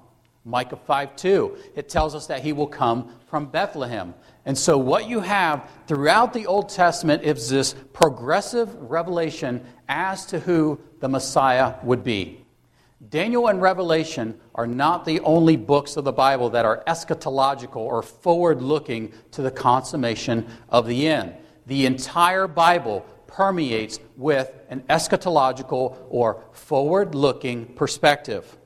Micah 0.46 0.78
5 0.86 1.14
2, 1.14 1.58
it 1.74 1.90
tells 1.90 2.14
us 2.14 2.28
that 2.28 2.42
he 2.42 2.54
will 2.54 2.66
come 2.66 3.12
from 3.28 3.44
Bethlehem. 3.50 4.14
And 4.46 4.56
so, 4.56 4.78
what 4.78 5.10
you 5.10 5.20
have 5.20 5.68
throughout 5.86 6.32
the 6.32 6.46
Old 6.46 6.70
Testament 6.70 7.22
is 7.22 7.50
this 7.50 7.74
progressive 7.92 8.74
revelation 8.90 9.62
as 9.90 10.24
to 10.26 10.40
who 10.40 10.80
the 11.00 11.08
Messiah 11.10 11.74
would 11.82 12.02
be. 12.02 12.46
Daniel 13.10 13.48
and 13.48 13.60
Revelation 13.60 14.40
are 14.54 14.66
not 14.66 15.04
the 15.04 15.20
only 15.20 15.58
books 15.58 15.98
of 15.98 16.04
the 16.04 16.12
Bible 16.12 16.48
that 16.48 16.64
are 16.64 16.82
eschatological 16.86 17.76
or 17.76 18.00
forward 18.00 18.62
looking 18.62 19.12
to 19.32 19.42
the 19.42 19.50
consummation 19.50 20.46
of 20.70 20.86
the 20.86 21.08
end. 21.08 21.34
The 21.66 21.84
entire 21.84 22.48
Bible 22.48 23.04
permeates 23.36 24.00
with 24.16 24.50
an 24.70 24.80
eschatological 24.88 25.94
or 26.08 26.42
forward 26.52 27.14
looking 27.14 27.66
perspective. 27.66 28.56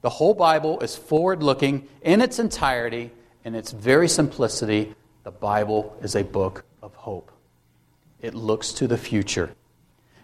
The 0.00 0.08
whole 0.08 0.32
Bible 0.32 0.80
is 0.80 0.96
forward 0.96 1.42
looking 1.42 1.86
in 2.00 2.22
its 2.22 2.38
entirety, 2.38 3.10
in 3.44 3.54
its 3.54 3.70
very 3.70 4.08
simplicity. 4.08 4.94
The 5.24 5.30
Bible 5.30 5.94
is 6.00 6.16
a 6.16 6.24
book 6.24 6.64
of 6.82 6.94
hope, 6.94 7.30
it 8.20 8.34
looks 8.34 8.72
to 8.72 8.88
the 8.88 8.96
future. 8.96 9.54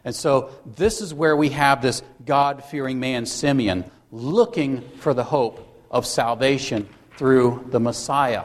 And 0.02 0.14
so, 0.14 0.50
this 0.64 1.02
is 1.02 1.12
where 1.12 1.36
we 1.36 1.50
have 1.50 1.82
this 1.82 2.02
God 2.24 2.64
fearing 2.64 2.98
man, 2.98 3.26
Simeon, 3.26 3.84
looking 4.10 4.80
for 5.00 5.12
the 5.12 5.24
hope 5.24 5.84
of 5.90 6.06
salvation 6.06 6.88
through 7.18 7.66
the 7.68 7.80
Messiah. 7.80 8.44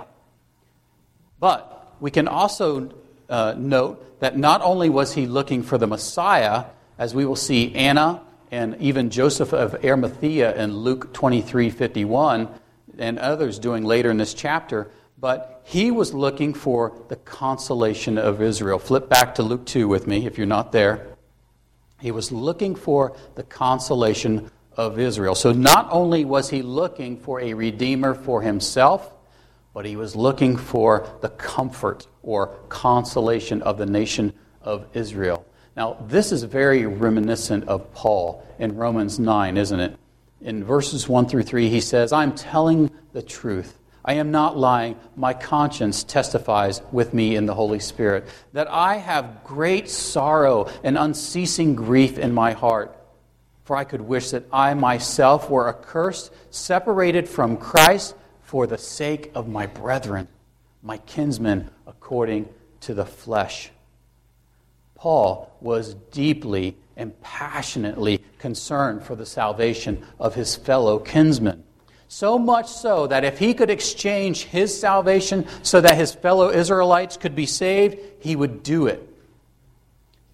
But 1.39 1.95
we 2.01 2.11
can 2.11 2.27
also 2.27 2.91
uh, 3.33 3.55
note 3.57 4.19
that 4.19 4.37
not 4.37 4.61
only 4.61 4.89
was 4.89 5.13
he 5.13 5.25
looking 5.25 5.63
for 5.63 5.79
the 5.79 5.87
Messiah, 5.87 6.65
as 6.99 7.15
we 7.15 7.25
will 7.25 7.35
see 7.35 7.73
Anna 7.73 8.21
and 8.51 8.79
even 8.79 9.09
Joseph 9.09 9.53
of 9.53 9.83
Arimathea 9.83 10.55
in 10.55 10.77
Luke 10.77 11.13
23 11.13 11.71
51 11.71 12.47
and 12.99 13.17
others 13.17 13.57
doing 13.57 13.83
later 13.83 14.11
in 14.11 14.17
this 14.17 14.35
chapter, 14.35 14.91
but 15.17 15.63
he 15.65 15.89
was 15.89 16.13
looking 16.13 16.53
for 16.53 16.95
the 17.07 17.15
consolation 17.15 18.19
of 18.19 18.39
Israel. 18.39 18.77
Flip 18.77 19.09
back 19.09 19.33
to 19.35 19.41
Luke 19.41 19.65
2 19.65 19.87
with 19.87 20.05
me 20.05 20.27
if 20.27 20.37
you're 20.37 20.45
not 20.45 20.71
there. 20.71 21.07
He 21.99 22.11
was 22.11 22.31
looking 22.31 22.75
for 22.75 23.17
the 23.33 23.43
consolation 23.43 24.51
of 24.77 24.99
Israel. 24.99 25.33
So 25.33 25.53
not 25.53 25.87
only 25.91 26.23
was 26.23 26.51
he 26.51 26.61
looking 26.61 27.17
for 27.17 27.41
a 27.41 27.55
redeemer 27.55 28.13
for 28.13 28.43
himself, 28.43 29.11
but 29.73 29.85
he 29.85 29.95
was 29.95 30.15
looking 30.15 30.55
for 30.55 31.07
the 31.21 31.29
comfort 31.29 32.07
or 32.21 32.47
consolation 32.69 33.61
of 33.63 33.77
the 33.77 33.85
nation 33.85 34.33
of 34.61 34.85
Israel. 34.93 35.45
Now, 35.75 35.97
this 36.07 36.31
is 36.31 36.43
very 36.43 36.85
reminiscent 36.85 37.67
of 37.67 37.91
Paul 37.93 38.45
in 38.59 38.75
Romans 38.75 39.19
9, 39.19 39.57
isn't 39.57 39.79
it? 39.79 39.97
In 40.41 40.63
verses 40.63 41.09
1 41.09 41.27
through 41.27 41.43
3, 41.43 41.69
he 41.69 41.81
says, 41.81 42.13
I'm 42.13 42.35
telling 42.35 42.91
the 43.13 43.23
truth. 43.23 43.79
I 44.05 44.15
am 44.15 44.31
not 44.31 44.57
lying. 44.57 44.97
My 45.15 45.33
conscience 45.33 46.03
testifies 46.03 46.81
with 46.91 47.13
me 47.13 47.35
in 47.35 47.45
the 47.45 47.53
Holy 47.53 47.79
Spirit 47.79 48.27
that 48.51 48.67
I 48.69 48.97
have 48.97 49.43
great 49.43 49.89
sorrow 49.89 50.69
and 50.83 50.97
unceasing 50.97 51.75
grief 51.75 52.17
in 52.19 52.33
my 52.33 52.51
heart. 52.51 52.95
For 53.63 53.77
I 53.77 53.85
could 53.85 54.01
wish 54.01 54.31
that 54.31 54.43
I 54.51 54.73
myself 54.73 55.49
were 55.49 55.69
accursed, 55.69 56.33
separated 56.49 57.29
from 57.29 57.55
Christ 57.55 58.13
for 58.53 58.67
the 58.67 58.77
sake 58.77 59.31
of 59.33 59.47
my 59.47 59.65
brethren, 59.65 60.27
my 60.83 60.95
kinsmen 60.95 61.67
according 61.87 62.47
to 62.81 62.93
the 62.93 63.03
flesh. 63.03 63.71
Paul 64.93 65.51
was 65.59 65.95
deeply 66.11 66.77
and 66.95 67.19
passionately 67.21 68.23
concerned 68.37 69.01
for 69.01 69.15
the 69.15 69.25
salvation 69.25 70.05
of 70.19 70.35
his 70.35 70.55
fellow 70.55 70.99
kinsmen. 70.99 71.63
So 72.07 72.37
much 72.37 72.67
so 72.67 73.07
that 73.07 73.23
if 73.23 73.39
he 73.39 73.55
could 73.55 73.71
exchange 73.71 74.43
his 74.43 74.79
salvation 74.79 75.47
so 75.63 75.81
that 75.81 75.97
his 75.97 76.13
fellow 76.13 76.51
Israelites 76.51 77.17
could 77.17 77.35
be 77.35 77.47
saved, 77.47 77.97
he 78.19 78.35
would 78.35 78.61
do 78.61 78.85
it. 78.85 79.01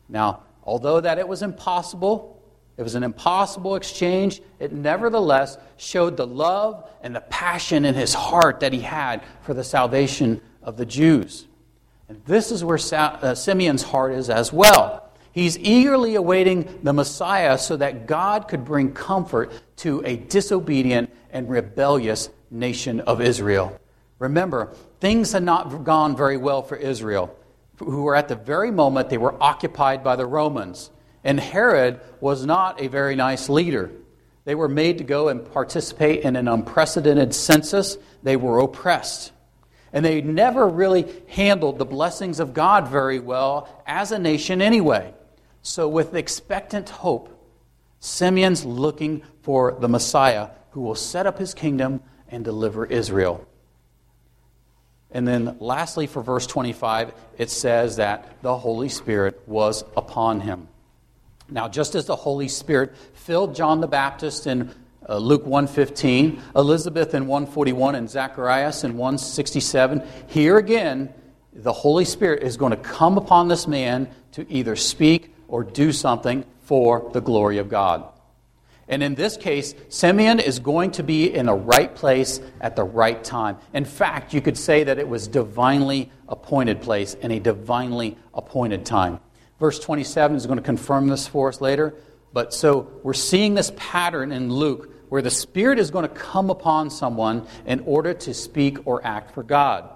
Now, 0.10 0.44
although 0.66 1.00
that 1.00 1.20
it 1.20 1.28
was 1.30 1.42
impossible, 1.42 2.39
it 2.80 2.84
was 2.84 2.96
an 2.96 3.04
impossible 3.04 3.76
exchange, 3.76 4.42
it 4.58 4.72
nevertheless 4.72 5.58
showed 5.76 6.16
the 6.16 6.26
love 6.26 6.90
and 7.04 7.14
the 7.14 7.20
passion 7.20 7.84
in 7.84 7.94
his 7.94 8.14
heart 8.14 8.62
that 8.62 8.72
he 8.72 8.80
had 8.80 9.22
for 9.42 9.54
the 9.54 9.66
salvation 9.66 10.40
of 10.64 10.78
the 10.78 10.86
Jews. 10.86 11.46
And 12.08 12.24
this 12.24 12.52
is 12.52 12.64
where 12.64 12.80
uh, 12.94 13.36
Simeon's 13.36 13.84
heart 13.84 14.14
is 14.14 14.30
as 14.30 14.54
well. 14.54 15.12
He's 15.34 15.60
eagerly 15.60 16.16
awaiting 16.16 16.80
the 16.82 16.94
Messiah 16.94 17.58
so 17.58 17.76
that 17.76 18.08
God 18.08 18.48
could 18.48 18.64
bring 18.64 18.94
comfort 18.94 19.52
to 19.78 20.02
a 20.06 20.16
disobedient 20.16 21.14
and 21.32 21.50
rebellious 21.50 22.30
nation 22.50 23.02
of 23.02 23.20
Israel. 23.20 23.78
Remember, 24.20 24.74
things 25.02 25.34
had 25.34 25.44
not 25.44 25.84
gone 25.84 26.16
very 26.16 26.38
well 26.38 26.62
for 26.62 26.78
Israel, 26.78 27.38
who 27.76 28.04
were 28.04 28.16
at 28.16 28.30
the 28.30 28.36
very 28.36 28.72
moment 28.72 29.10
they 29.10 29.18
were 29.18 29.36
occupied 29.44 30.02
by 30.02 30.16
the 30.16 30.26
Romans. 30.26 30.92
And 31.24 31.40
Herod 31.40 32.00
was 32.22 32.46
not 32.46 32.82
a 32.82 32.88
very 32.88 33.16
nice 33.16 33.50
leader. 33.50 33.92
They 34.46 34.56
were 34.56 34.70
made 34.70 34.98
to 35.00 35.04
go 35.04 35.28
and 35.30 35.52
participate 35.52 36.22
in 36.22 36.36
an 36.36 36.48
unprecedented 36.48 37.36
census. 37.36 37.98
They 38.24 38.36
were 38.36 38.60
oppressed. 38.60 39.32
And 39.92 40.06
they 40.06 40.22
never 40.22 40.68
really 40.68 41.08
handled 41.28 41.78
the 41.78 41.86
blessings 41.86 42.40
of 42.40 42.54
God 42.54 42.88
very 42.88 43.20
well 43.20 43.68
as 43.86 44.12
a 44.12 44.20
nation 44.20 44.62
anyway. 44.62 45.14
So, 45.62 45.88
with 45.88 46.16
expectant 46.16 46.90
hope, 46.90 47.36
Simeon's 48.00 48.64
looking 48.64 49.24
for 49.42 49.78
the 49.80 49.90
Messiah 49.90 50.50
who 50.72 50.82
will 50.82 50.96
set 50.96 51.26
up 51.26 51.38
his 51.38 51.54
kingdom 51.54 52.02
and 52.30 52.44
deliver 52.44 52.86
Israel. 52.86 53.46
And 55.12 55.28
then, 55.28 55.58
lastly, 55.60 56.06
for 56.08 56.22
verse 56.22 56.46
25, 56.46 57.14
it 57.38 57.50
says 57.50 57.96
that 57.96 58.42
the 58.42 58.56
Holy 58.56 58.90
Spirit 58.90 59.42
was 59.48 59.84
upon 59.98 60.42
him. 60.42 60.68
Now, 61.52 61.68
just 61.68 61.96
as 61.96 62.06
the 62.06 62.16
Holy 62.16 62.48
Spirit 62.48 62.96
filled 63.14 63.56
John 63.56 63.82
the 63.82 63.88
Baptist 63.88 64.48
in 64.48 64.74
uh, 65.08 65.18
Luke 65.18 65.46
1:15, 65.46 66.40
Elizabeth 66.56 67.14
in 67.16 67.28
141 67.28 67.96
and 67.96 68.10
Zacharias 68.10 68.84
in 68.84 68.98
167, 68.98 70.04
here 70.28 70.58
again 70.58 71.14
the 71.54 71.74
Holy 71.74 72.06
Spirit 72.06 72.44
is 72.44 72.58
going 72.58 72.72
to 72.72 72.78
come 72.78 73.18
upon 73.18 73.48
this 73.48 73.68
man 73.68 74.10
to 74.34 74.50
either 74.52 74.76
speak 74.76 75.34
or 75.48 75.64
do 75.64 75.92
something 75.92 76.46
for 76.62 77.10
the 77.14 77.22
glory 77.22 77.58
of 77.58 77.70
God. 77.70 78.08
And 78.88 79.04
in 79.04 79.14
this 79.16 79.38
case, 79.38 79.76
Simeon 79.90 80.40
is 80.40 80.60
going 80.60 80.92
to 80.92 81.04
be 81.04 81.32
in 81.32 81.46
the 81.46 81.54
right 81.54 81.94
place 81.94 82.42
at 82.60 82.76
the 82.76 82.84
right 82.84 83.24
time. 83.24 83.58
In 83.74 83.86
fact, 83.86 84.34
you 84.34 84.42
could 84.42 84.58
say 84.58 84.84
that 84.84 84.98
it 84.98 85.08
was 85.08 85.28
divinely 85.28 86.12
appointed 86.28 86.82
place 86.82 87.16
and 87.22 87.32
a 87.32 87.40
divinely 87.40 88.18
appointed 88.34 88.86
time. 88.86 89.20
Verse 89.60 89.80
27 89.80 90.38
is 90.38 90.46
going 90.46 90.58
to 90.58 90.64
confirm 90.64 91.08
this 91.08 91.28
for 91.28 91.50
us 91.50 91.62
later. 91.62 91.94
But 92.32 92.54
so 92.54 92.92
we're 93.04 93.14
seeing 93.14 93.56
this 93.56 93.72
pattern 93.76 94.32
in 94.32 94.52
Luke 94.52 94.94
where 95.10 95.22
the 95.22 95.32
Spirit 95.32 95.80
is 95.80 95.92
going 95.92 96.08
to 96.08 96.14
come 96.14 96.50
upon 96.50 96.90
someone 96.90 97.48
in 97.66 97.82
order 97.82 98.14
to 98.14 98.34
speak 98.34 98.86
or 98.86 99.06
act 99.06 99.34
for 99.34 99.44
God. 99.44 99.90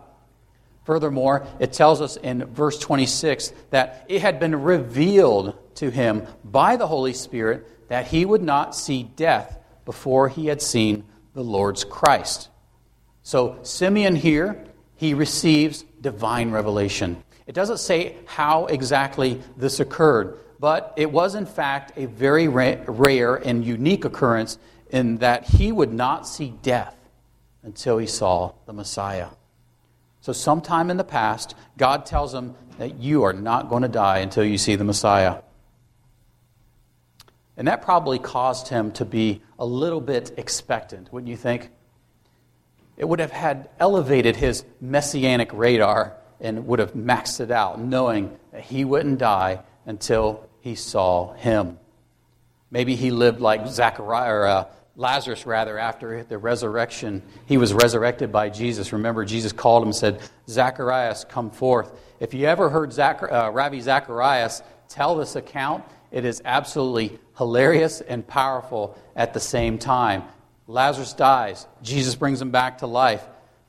Furthermore, 0.85 1.47
it 1.59 1.71
tells 1.71 2.01
us 2.01 2.17
in 2.17 2.45
verse 2.45 2.77
26 2.77 3.53
that 3.69 4.05
it 4.09 4.21
had 4.21 4.39
been 4.39 4.63
revealed 4.63 5.55
to 5.75 5.89
him 5.89 6.27
by 6.43 6.75
the 6.75 6.87
Holy 6.87 7.13
Spirit 7.13 7.89
that 7.89 8.07
he 8.07 8.25
would 8.25 8.41
not 8.43 8.75
see 8.75 9.03
death 9.03 9.59
before 9.85 10.27
he 10.27 10.47
had 10.47 10.61
seen 10.61 11.05
the 11.33 11.43
Lord's 11.43 11.83
Christ. 11.83 12.49
So, 13.21 13.59
Simeon 13.63 14.15
here, 14.15 14.65
he 14.95 15.13
receives 15.13 15.85
divine 16.01 16.51
revelation. 16.51 17.23
It 17.53 17.61
doesn't 17.61 17.77
say 17.77 18.15
how 18.25 18.65
exactly 18.65 19.39
this 19.55 19.79
occurred, 19.79 20.39
but 20.59 20.91
it 20.97 21.11
was 21.11 21.35
in 21.35 21.45
fact 21.45 21.91
a 21.95 22.05
very 22.05 22.47
rare 22.47 23.35
and 23.35 23.63
unique 23.63 24.05
occurrence 24.05 24.57
in 24.89 25.17
that 25.17 25.43
he 25.43 25.71
would 25.71 25.93
not 25.93 26.27
see 26.27 26.55
death 26.63 26.95
until 27.61 27.99
he 27.99 28.07
saw 28.07 28.53
the 28.65 28.73
Messiah. 28.73 29.27
So, 30.21 30.33
sometime 30.33 30.89
in 30.89 30.97
the 30.97 31.03
past, 31.03 31.53
God 31.77 32.07
tells 32.07 32.33
him 32.33 32.55
that 32.79 32.95
you 32.95 33.21
are 33.21 33.33
not 33.33 33.69
going 33.69 33.83
to 33.83 33.87
die 33.87 34.17
until 34.17 34.43
you 34.43 34.57
see 34.57 34.75
the 34.75 34.83
Messiah. 34.83 35.43
And 37.55 37.67
that 37.67 37.83
probably 37.83 38.17
caused 38.17 38.69
him 38.69 38.91
to 38.93 39.05
be 39.05 39.43
a 39.59 39.65
little 39.67 40.01
bit 40.01 40.31
expectant, 40.37 41.13
wouldn't 41.13 41.29
you 41.29 41.37
think? 41.37 41.69
It 42.97 43.07
would 43.07 43.19
have 43.19 43.29
had 43.29 43.69
elevated 43.79 44.37
his 44.37 44.65
messianic 44.81 45.53
radar 45.53 46.17
and 46.39 46.67
would 46.67 46.79
have 46.79 46.93
maxed 46.93 47.39
it 47.39 47.51
out, 47.51 47.79
knowing 47.79 48.37
that 48.51 48.61
he 48.61 48.85
wouldn't 48.85 49.19
die 49.19 49.61
until 49.85 50.47
he 50.61 50.75
saw 50.75 51.33
him. 51.33 51.77
Maybe 52.71 52.95
he 52.95 53.11
lived 53.11 53.39
like 53.39 53.67
Zachariah, 53.67 54.33
or 54.33 54.47
uh, 54.47 54.65
Lazarus, 54.95 55.45
rather, 55.45 55.77
after 55.77 56.23
the 56.23 56.37
resurrection. 56.37 57.21
He 57.45 57.57
was 57.57 57.73
resurrected 57.73 58.31
by 58.31 58.49
Jesus. 58.49 58.93
Remember, 58.93 59.25
Jesus 59.25 59.51
called 59.51 59.83
him 59.83 59.89
and 59.89 59.95
said, 59.95 60.21
Zacharias, 60.47 61.25
come 61.25 61.51
forth. 61.51 61.91
If 62.19 62.33
you 62.33 62.45
ever 62.45 62.69
heard 62.69 62.97
uh, 62.97 63.51
Ravi 63.53 63.79
Zacharias 63.79 64.61
tell 64.89 65.15
this 65.15 65.35
account, 65.35 65.83
it 66.11 66.25
is 66.25 66.41
absolutely 66.45 67.19
hilarious 67.37 68.01
and 68.01 68.25
powerful 68.25 68.97
at 69.15 69.33
the 69.33 69.39
same 69.39 69.79
time. 69.79 70.23
Lazarus 70.67 71.13
dies, 71.13 71.67
Jesus 71.81 72.15
brings 72.15 72.41
him 72.41 72.51
back 72.51 72.77
to 72.79 72.87
life. 72.87 73.23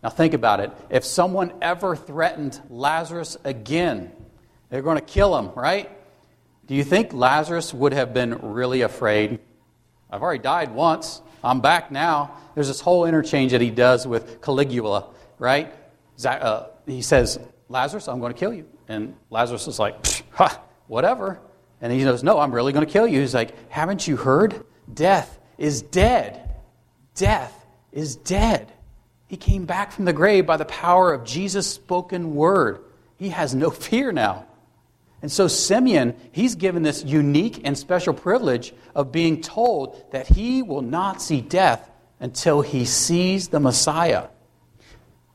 Now, 0.05 0.11
think 0.11 0.35
about 0.35 0.61
it. 0.61 0.71
If 0.91 1.03
someone 1.03 1.55
ever 1.63 1.97
threatened 1.97 2.61
Lazarus 2.69 3.39
again, 3.43 4.13
they're 4.69 4.83
going 4.83 4.99
to 4.99 5.05
kill 5.05 5.35
him, 5.39 5.51
right? 5.55 5.91
Do 6.67 6.75
you 6.75 6.85
think 6.85 7.15
Lazarus 7.15 7.73
would 7.73 7.95
have 7.95 8.13
been 8.13 8.35
really 8.53 8.83
afraid? 8.83 9.39
I've 10.11 10.21
already 10.21 10.43
died 10.43 10.75
once. 10.75 11.23
I'm 11.43 11.63
back 11.63 11.91
now. 11.91 12.37
There's 12.55 12.69
this 12.69 12.83
whole 12.83 13.07
interchange 13.07 13.53
that 13.53 13.63
he 13.63 13.71
does 13.71 14.07
with 14.07 14.43
Caligula, 14.43 15.09
right? 15.39 15.73
Uh, 16.23 16.67
he 16.85 17.01
says, 17.01 17.41
Lazarus, 17.71 18.07
I'm 18.07 18.21
going 18.21 18.35
to 18.35 18.39
kill 18.39 18.53
you. 18.53 18.69
And 18.89 19.17
Lazarus 19.31 19.67
is 19.69 19.79
like, 19.79 19.95
ha, 20.33 20.61
whatever. 20.87 21.41
And 21.81 21.91
he 21.91 22.05
goes, 22.05 22.23
No, 22.23 22.39
I'm 22.41 22.53
really 22.53 22.75
going 22.75 22.85
to 22.85 22.93
kill 22.93 23.09
you. 23.09 23.21
He's 23.21 23.33
like, 23.35 23.55
Haven't 23.71 24.07
you 24.07 24.19
heard? 24.19 24.67
Death 24.93 25.39
is 25.57 25.81
dead. 25.81 26.57
Death 27.15 27.67
is 27.91 28.17
dead. 28.17 28.71
He 29.35 29.39
came 29.39 29.65
back 29.65 29.91
from 29.91 30.05
the 30.05 30.13
grave 30.13 30.47
by 30.47 30.57
the 30.57 30.65
power 30.65 31.13
of 31.13 31.25
Jesus' 31.25 31.67
spoken 31.69 32.37
word. 32.37 32.85
He 33.17 33.31
has 33.31 33.53
no 33.53 33.69
fear 33.89 34.13
now. 34.13 34.47
And 35.23 35.33
so 35.33 35.49
Simeon, 35.49 36.15
he's 36.31 36.55
given 36.55 36.85
this 36.85 37.03
unique 37.03 37.63
and 37.65 37.77
special 37.77 38.15
privilege 38.15 38.73
of 38.95 39.11
being 39.11 39.41
told 39.41 40.01
that 40.13 40.29
he 40.29 40.63
will 40.63 40.83
not 40.83 41.21
see 41.21 41.41
death 41.41 41.91
until 42.21 42.61
he 42.61 42.85
sees 42.85 43.49
the 43.49 43.59
Messiah. 43.59 44.29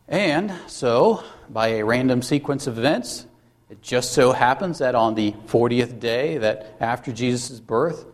And 0.08 0.54
so, 0.68 1.22
by 1.50 1.68
a 1.68 1.84
random 1.84 2.22
sequence 2.22 2.68
of 2.68 2.78
events, 2.78 3.26
it 3.70 3.82
just 3.82 4.14
so 4.14 4.32
happens 4.32 4.78
that 4.78 4.96
on 4.96 5.16
the 5.16 5.34
40th 5.48 6.00
day 6.00 6.38
that 6.38 6.78
after 6.80 7.12
Jesus' 7.12 7.60
birth, 7.60 8.06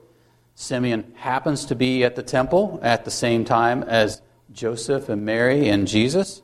Simeon 0.56 1.13
happens 1.15 1.65
to 1.65 1.76
be 1.76 2.04
at 2.04 2.15
the 2.15 2.24
temple 2.24 2.80
at 2.82 3.06
the 3.06 3.12
same 3.12 3.45
time 3.45 3.84
as 3.84 4.24
Joseph 4.56 5.10
and 5.10 5.26
Mary 5.26 5.68
and 5.68 5.88
Jesus, 5.88 6.41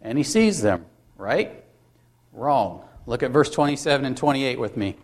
and 0.00 0.18
he 0.18 0.24
sees 0.24 0.60
them, 0.60 0.84
right? 1.16 1.64
Wrong. 2.32 2.82
Look 3.06 3.22
at 3.22 3.30
verse 3.30 3.50
27 3.50 4.04
and 4.04 4.16
28 4.16 4.58
with 4.58 4.76
me. 4.76 4.96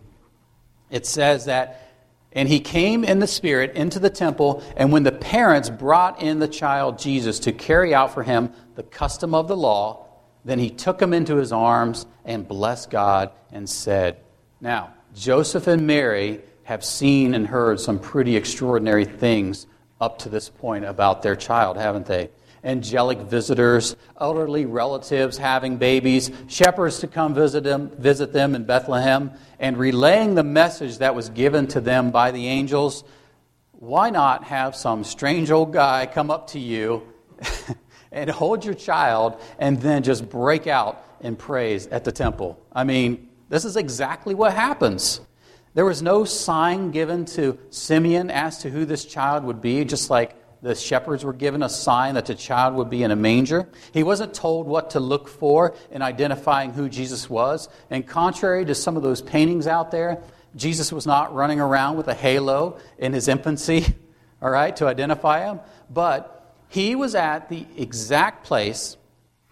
It 0.90 1.06
says 1.06 1.44
that, 1.46 1.94
and 2.32 2.48
he 2.48 2.60
came 2.60 3.04
in 3.04 3.20
the 3.20 3.26
Spirit 3.26 3.74
into 3.76 3.98
the 3.98 4.10
temple, 4.10 4.62
and 4.76 4.92
when 4.92 5.04
the 5.04 5.12
parents 5.12 5.70
brought 5.70 6.20
in 6.20 6.40
the 6.40 6.48
child 6.48 6.98
Jesus 6.98 7.38
to 7.40 7.52
carry 7.52 7.94
out 7.94 8.12
for 8.12 8.24
him 8.24 8.52
the 8.74 8.82
custom 8.82 9.34
of 9.34 9.48
the 9.48 9.56
law, 9.56 10.06
then 10.44 10.58
he 10.58 10.70
took 10.70 11.00
him 11.00 11.12
into 11.12 11.36
his 11.36 11.52
arms 11.52 12.06
and 12.24 12.46
blessed 12.46 12.90
God 12.90 13.30
and 13.52 13.68
said, 13.68 14.18
Now, 14.60 14.94
Joseph 15.14 15.66
and 15.68 15.86
Mary 15.86 16.40
have 16.64 16.84
seen 16.84 17.34
and 17.34 17.46
heard 17.46 17.80
some 17.80 17.98
pretty 17.98 18.36
extraordinary 18.36 19.04
things 19.04 19.66
up 20.00 20.18
to 20.18 20.28
this 20.28 20.48
point 20.48 20.84
about 20.84 21.22
their 21.22 21.36
child, 21.36 21.76
haven't 21.76 22.06
they? 22.06 22.30
Angelic 22.64 23.18
visitors, 23.18 23.96
elderly 24.20 24.66
relatives 24.66 25.38
having 25.38 25.76
babies, 25.76 26.30
shepherds 26.46 26.98
to 27.00 27.06
come 27.06 27.34
visit 27.34 27.64
them, 27.64 27.90
visit 27.98 28.32
them 28.32 28.54
in 28.54 28.64
Bethlehem, 28.64 29.32
and 29.58 29.76
relaying 29.76 30.34
the 30.34 30.42
message 30.42 30.98
that 30.98 31.14
was 31.14 31.28
given 31.30 31.66
to 31.68 31.80
them 31.80 32.10
by 32.10 32.30
the 32.30 32.46
angels. 32.46 33.04
Why 33.72 34.10
not 34.10 34.44
have 34.44 34.74
some 34.74 35.04
strange 35.04 35.50
old 35.50 35.72
guy 35.72 36.06
come 36.06 36.30
up 36.30 36.48
to 36.48 36.58
you 36.58 37.02
and 38.12 38.30
hold 38.30 38.64
your 38.64 38.74
child 38.74 39.40
and 39.58 39.80
then 39.80 40.02
just 40.02 40.28
break 40.28 40.66
out 40.66 41.04
in 41.20 41.36
praise 41.36 41.86
at 41.88 42.04
the 42.04 42.12
temple. 42.12 42.60
I 42.72 42.84
mean, 42.84 43.28
this 43.48 43.64
is 43.64 43.76
exactly 43.76 44.34
what 44.34 44.54
happens. 44.54 45.20
There 45.74 45.84
was 45.84 46.02
no 46.02 46.24
sign 46.24 46.90
given 46.90 47.24
to 47.26 47.58
Simeon 47.70 48.30
as 48.30 48.58
to 48.58 48.70
who 48.70 48.84
this 48.84 49.04
child 49.04 49.44
would 49.44 49.60
be, 49.60 49.84
just 49.84 50.10
like 50.10 50.34
the 50.62 50.74
shepherds 50.74 51.24
were 51.24 51.32
given 51.32 51.62
a 51.62 51.68
sign 51.68 52.14
that 52.14 52.26
the 52.26 52.34
child 52.34 52.74
would 52.74 52.90
be 52.90 53.02
in 53.02 53.10
a 53.10 53.16
manger. 53.16 53.68
He 53.92 54.02
wasn't 54.02 54.34
told 54.34 54.66
what 54.66 54.90
to 54.90 55.00
look 55.00 55.28
for 55.28 55.74
in 55.90 56.02
identifying 56.02 56.72
who 56.72 56.88
Jesus 56.88 57.30
was. 57.30 57.68
And 57.90 58.06
contrary 58.06 58.64
to 58.64 58.74
some 58.74 58.96
of 58.96 59.02
those 59.02 59.22
paintings 59.22 59.66
out 59.66 59.90
there, 59.90 60.22
Jesus 60.56 60.92
was 60.92 61.06
not 61.06 61.34
running 61.34 61.60
around 61.60 61.96
with 61.96 62.08
a 62.08 62.14
halo 62.14 62.78
in 62.98 63.12
his 63.12 63.28
infancy, 63.28 63.86
all 64.42 64.50
right, 64.50 64.74
to 64.76 64.86
identify 64.86 65.44
him. 65.44 65.60
But 65.90 66.54
he 66.68 66.94
was 66.96 67.14
at 67.14 67.48
the 67.48 67.64
exact 67.76 68.44
place, 68.44 68.96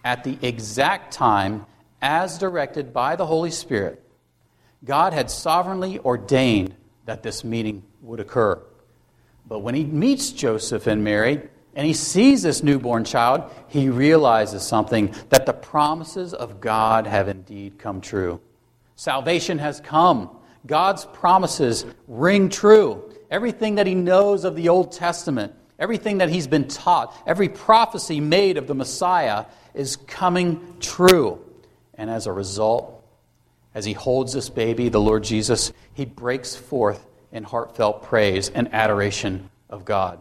at 0.04 0.24
the 0.24 0.38
exact 0.42 1.12
time, 1.12 1.66
as 2.02 2.38
directed 2.38 2.92
by 2.92 3.16
the 3.16 3.26
Holy 3.26 3.50
Spirit. 3.50 4.02
God 4.84 5.12
had 5.12 5.30
sovereignly 5.30 5.98
ordained 6.00 6.74
that 7.06 7.22
this 7.22 7.44
meeting 7.44 7.82
would 8.02 8.20
occur. 8.20 8.60
But 9.48 9.60
when 9.60 9.74
he 9.74 9.84
meets 9.84 10.32
Joseph 10.32 10.86
and 10.86 11.04
Mary 11.04 11.40
and 11.74 11.86
he 11.86 11.92
sees 11.92 12.42
this 12.42 12.62
newborn 12.62 13.04
child, 13.04 13.50
he 13.68 13.88
realizes 13.88 14.62
something 14.62 15.14
that 15.28 15.46
the 15.46 15.52
promises 15.52 16.34
of 16.34 16.60
God 16.60 17.06
have 17.06 17.28
indeed 17.28 17.78
come 17.78 18.00
true. 18.00 18.40
Salvation 18.96 19.58
has 19.58 19.80
come. 19.80 20.30
God's 20.66 21.04
promises 21.04 21.84
ring 22.08 22.48
true. 22.48 23.12
Everything 23.30 23.76
that 23.76 23.86
he 23.86 23.94
knows 23.94 24.44
of 24.44 24.56
the 24.56 24.68
Old 24.68 24.92
Testament, 24.92 25.52
everything 25.78 26.18
that 26.18 26.28
he's 26.28 26.46
been 26.46 26.66
taught, 26.66 27.14
every 27.26 27.48
prophecy 27.48 28.20
made 28.20 28.56
of 28.56 28.66
the 28.66 28.74
Messiah 28.74 29.44
is 29.74 29.96
coming 29.96 30.76
true. 30.80 31.38
And 31.94 32.10
as 32.10 32.26
a 32.26 32.32
result, 32.32 33.04
as 33.74 33.84
he 33.84 33.92
holds 33.92 34.32
this 34.32 34.48
baby, 34.48 34.88
the 34.88 35.00
Lord 35.00 35.22
Jesus, 35.22 35.72
he 35.92 36.04
breaks 36.04 36.56
forth 36.56 37.06
in 37.36 37.44
heartfelt 37.44 38.02
praise 38.02 38.48
and 38.48 38.72
adoration 38.72 39.50
of 39.68 39.84
God. 39.84 40.18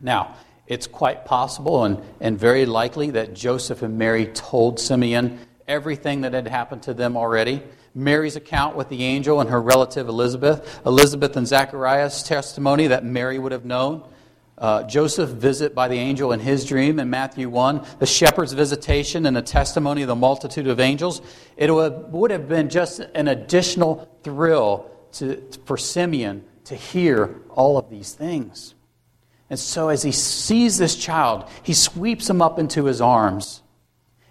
Now, 0.00 0.36
it's 0.68 0.86
quite 0.86 1.24
possible 1.24 1.84
and, 1.84 2.00
and 2.20 2.38
very 2.38 2.64
likely 2.64 3.10
that 3.10 3.34
Joseph 3.34 3.82
and 3.82 3.98
Mary 3.98 4.26
told 4.26 4.78
Simeon 4.78 5.40
everything 5.66 6.20
that 6.20 6.32
had 6.32 6.46
happened 6.46 6.84
to 6.84 6.94
them 6.94 7.16
already. 7.16 7.60
Mary's 7.92 8.36
account 8.36 8.76
with 8.76 8.88
the 8.88 9.02
angel 9.02 9.40
and 9.40 9.50
her 9.50 9.60
relative 9.60 10.08
Elizabeth, 10.08 10.80
Elizabeth 10.86 11.36
and 11.36 11.46
Zachariah's 11.46 12.22
testimony 12.22 12.86
that 12.86 13.04
Mary 13.04 13.40
would 13.40 13.52
have 13.52 13.64
known, 13.64 14.04
uh, 14.58 14.84
Joseph's 14.84 15.32
visit 15.32 15.74
by 15.74 15.88
the 15.88 15.96
angel 15.96 16.30
in 16.30 16.38
his 16.38 16.64
dream 16.64 17.00
in 17.00 17.10
Matthew 17.10 17.50
1, 17.50 17.84
the 17.98 18.06
shepherd's 18.06 18.52
visitation 18.52 19.26
and 19.26 19.36
the 19.36 19.42
testimony 19.42 20.02
of 20.02 20.08
the 20.08 20.14
multitude 20.14 20.68
of 20.68 20.78
angels, 20.78 21.20
it 21.56 21.68
would 21.68 22.30
have 22.30 22.48
been 22.48 22.68
just 22.68 23.00
an 23.00 23.26
additional 23.26 24.08
thrill 24.22 24.91
to, 25.12 25.42
for 25.64 25.76
Simeon 25.76 26.44
to 26.64 26.74
hear 26.74 27.40
all 27.50 27.78
of 27.78 27.90
these 27.90 28.14
things. 28.14 28.74
And 29.50 29.58
so, 29.58 29.90
as 29.90 30.02
he 30.02 30.12
sees 30.12 30.78
this 30.78 30.96
child, 30.96 31.48
he 31.62 31.74
sweeps 31.74 32.30
him 32.30 32.40
up 32.40 32.58
into 32.58 32.86
his 32.86 33.00
arms, 33.00 33.62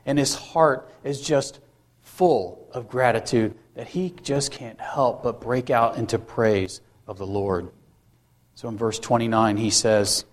and 0.05 0.17
his 0.17 0.33
heart 0.33 0.91
is 1.03 1.21
just 1.21 1.59
full 2.01 2.67
of 2.73 2.89
gratitude 2.89 3.53
that 3.75 3.87
he 3.87 4.15
just 4.23 4.51
can't 4.51 4.79
help 4.81 5.23
but 5.23 5.39
break 5.39 5.69
out 5.69 5.97
into 5.97 6.17
praise 6.17 6.81
of 7.07 7.17
the 7.17 7.27
Lord. 7.27 7.69
So, 8.55 8.67
in 8.67 8.77
verse 8.77 8.97
29, 8.97 9.57
he 9.57 9.69
says, 9.69 10.25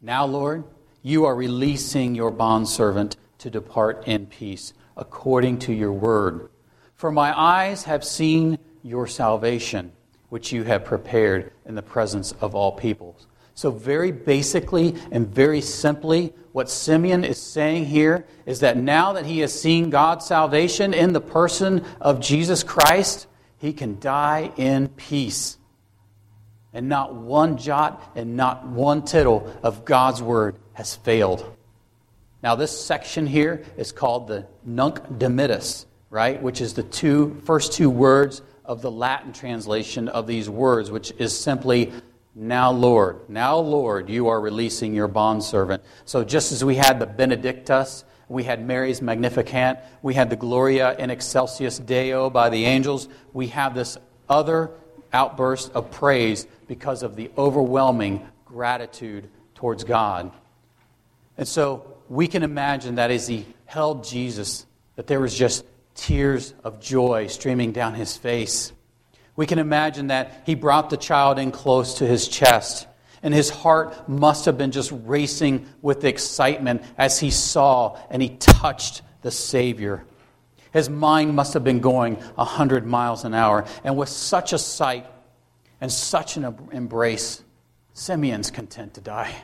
Now, 0.00 0.26
Lord, 0.26 0.64
you 1.02 1.24
are 1.24 1.34
releasing 1.34 2.14
your 2.14 2.30
bondservant 2.30 3.16
to 3.38 3.50
depart 3.50 4.06
in 4.06 4.26
peace, 4.26 4.72
according 4.96 5.58
to 5.60 5.72
your 5.72 5.92
word. 5.92 6.50
For 6.94 7.10
my 7.10 7.36
eyes 7.38 7.84
have 7.84 8.04
seen 8.04 8.58
your 8.82 9.06
salvation, 9.06 9.92
which 10.28 10.52
you 10.52 10.64
have 10.64 10.84
prepared 10.84 11.52
in 11.66 11.74
the 11.74 11.82
presence 11.82 12.32
of 12.40 12.54
all 12.54 12.72
peoples. 12.72 13.26
So, 13.54 13.70
very 13.70 14.12
basically 14.12 14.96
and 15.10 15.28
very 15.28 15.60
simply, 15.60 16.32
what 16.52 16.70
Simeon 16.70 17.24
is 17.24 17.40
saying 17.40 17.86
here 17.86 18.26
is 18.46 18.60
that 18.60 18.76
now 18.76 19.12
that 19.14 19.26
he 19.26 19.40
has 19.40 19.58
seen 19.58 19.90
God's 19.90 20.26
salvation 20.26 20.94
in 20.94 21.12
the 21.12 21.20
person 21.20 21.84
of 22.00 22.20
Jesus 22.20 22.62
Christ, 22.62 23.26
he 23.58 23.72
can 23.72 24.00
die 24.00 24.52
in 24.56 24.88
peace. 24.88 25.58
And 26.72 26.88
not 26.88 27.14
one 27.14 27.58
jot 27.58 28.12
and 28.14 28.36
not 28.36 28.66
one 28.66 29.04
tittle 29.04 29.54
of 29.62 29.84
God's 29.84 30.22
word 30.22 30.56
has 30.72 30.96
failed. 30.96 31.56
Now, 32.42 32.56
this 32.56 32.78
section 32.84 33.26
here 33.26 33.64
is 33.76 33.92
called 33.92 34.26
the 34.26 34.46
Nunc 34.64 34.98
Dimittis, 35.18 35.84
right? 36.10 36.42
Which 36.42 36.60
is 36.60 36.74
the 36.74 36.82
two, 36.82 37.40
first 37.44 37.74
two 37.74 37.90
words 37.90 38.42
of 38.64 38.82
the 38.82 38.90
Latin 38.90 39.32
translation 39.32 40.08
of 40.08 40.26
these 40.26 40.48
words, 40.48 40.90
which 40.90 41.12
is 41.18 41.38
simply, 41.38 41.92
Now, 42.34 42.70
Lord, 42.70 43.28
now, 43.28 43.56
Lord, 43.58 44.08
you 44.08 44.28
are 44.28 44.40
releasing 44.40 44.94
your 44.94 45.08
bondservant. 45.08 45.82
So 46.04 46.24
just 46.24 46.52
as 46.52 46.64
we 46.64 46.76
had 46.76 46.98
the 46.98 47.06
Benedictus, 47.06 48.04
we 48.28 48.44
had 48.44 48.66
Mary's 48.66 49.02
Magnificat, 49.02 49.84
we 50.02 50.14
had 50.14 50.30
the 50.30 50.36
Gloria 50.36 50.96
in 50.96 51.10
Excelsis 51.10 51.78
Deo 51.78 52.30
by 52.30 52.48
the 52.48 52.64
angels, 52.64 53.08
we 53.32 53.48
have 53.48 53.74
this 53.74 53.98
other 54.28 54.70
outburst 55.12 55.72
of 55.72 55.90
praise 55.90 56.46
because 56.66 57.02
of 57.02 57.16
the 57.16 57.30
overwhelming 57.36 58.26
gratitude 58.46 59.28
towards 59.54 59.84
God. 59.84 60.32
And 61.36 61.46
so 61.46 61.96
we 62.08 62.26
can 62.26 62.42
imagine 62.42 62.94
that 62.96 63.10
as 63.10 63.26
he 63.26 63.46
held 63.66 64.04
Jesus, 64.04 64.66
that 64.96 65.06
there 65.06 65.20
was 65.20 65.34
just 65.34 65.64
tears 65.94 66.54
of 66.64 66.80
joy 66.80 67.26
streaming 67.26 67.72
down 67.72 67.94
his 67.94 68.16
face. 68.16 68.72
We 69.36 69.46
can 69.46 69.58
imagine 69.58 70.08
that 70.08 70.42
he 70.44 70.54
brought 70.54 70.90
the 70.90 70.96
child 70.96 71.38
in 71.38 71.52
close 71.52 71.94
to 71.94 72.06
his 72.06 72.28
chest, 72.28 72.86
and 73.22 73.32
his 73.32 73.50
heart 73.50 74.08
must 74.08 74.44
have 74.46 74.58
been 74.58 74.72
just 74.72 74.92
racing 75.04 75.66
with 75.80 76.04
excitement 76.04 76.82
as 76.98 77.20
he 77.20 77.30
saw 77.30 77.98
and 78.10 78.20
he 78.20 78.30
touched 78.30 79.02
the 79.22 79.30
Savior. 79.30 80.04
His 80.72 80.88
mind 80.88 81.36
must 81.36 81.54
have 81.54 81.64
been 81.64 81.80
going 81.80 82.16
100 82.16 82.86
miles 82.86 83.24
an 83.24 83.34
hour, 83.34 83.66
and 83.84 83.96
with 83.96 84.08
such 84.08 84.52
a 84.52 84.58
sight 84.58 85.06
and 85.80 85.92
such 85.92 86.36
an 86.36 86.56
embrace, 86.72 87.42
Simeon's 87.92 88.50
content 88.50 88.94
to 88.94 89.00
die. 89.00 89.34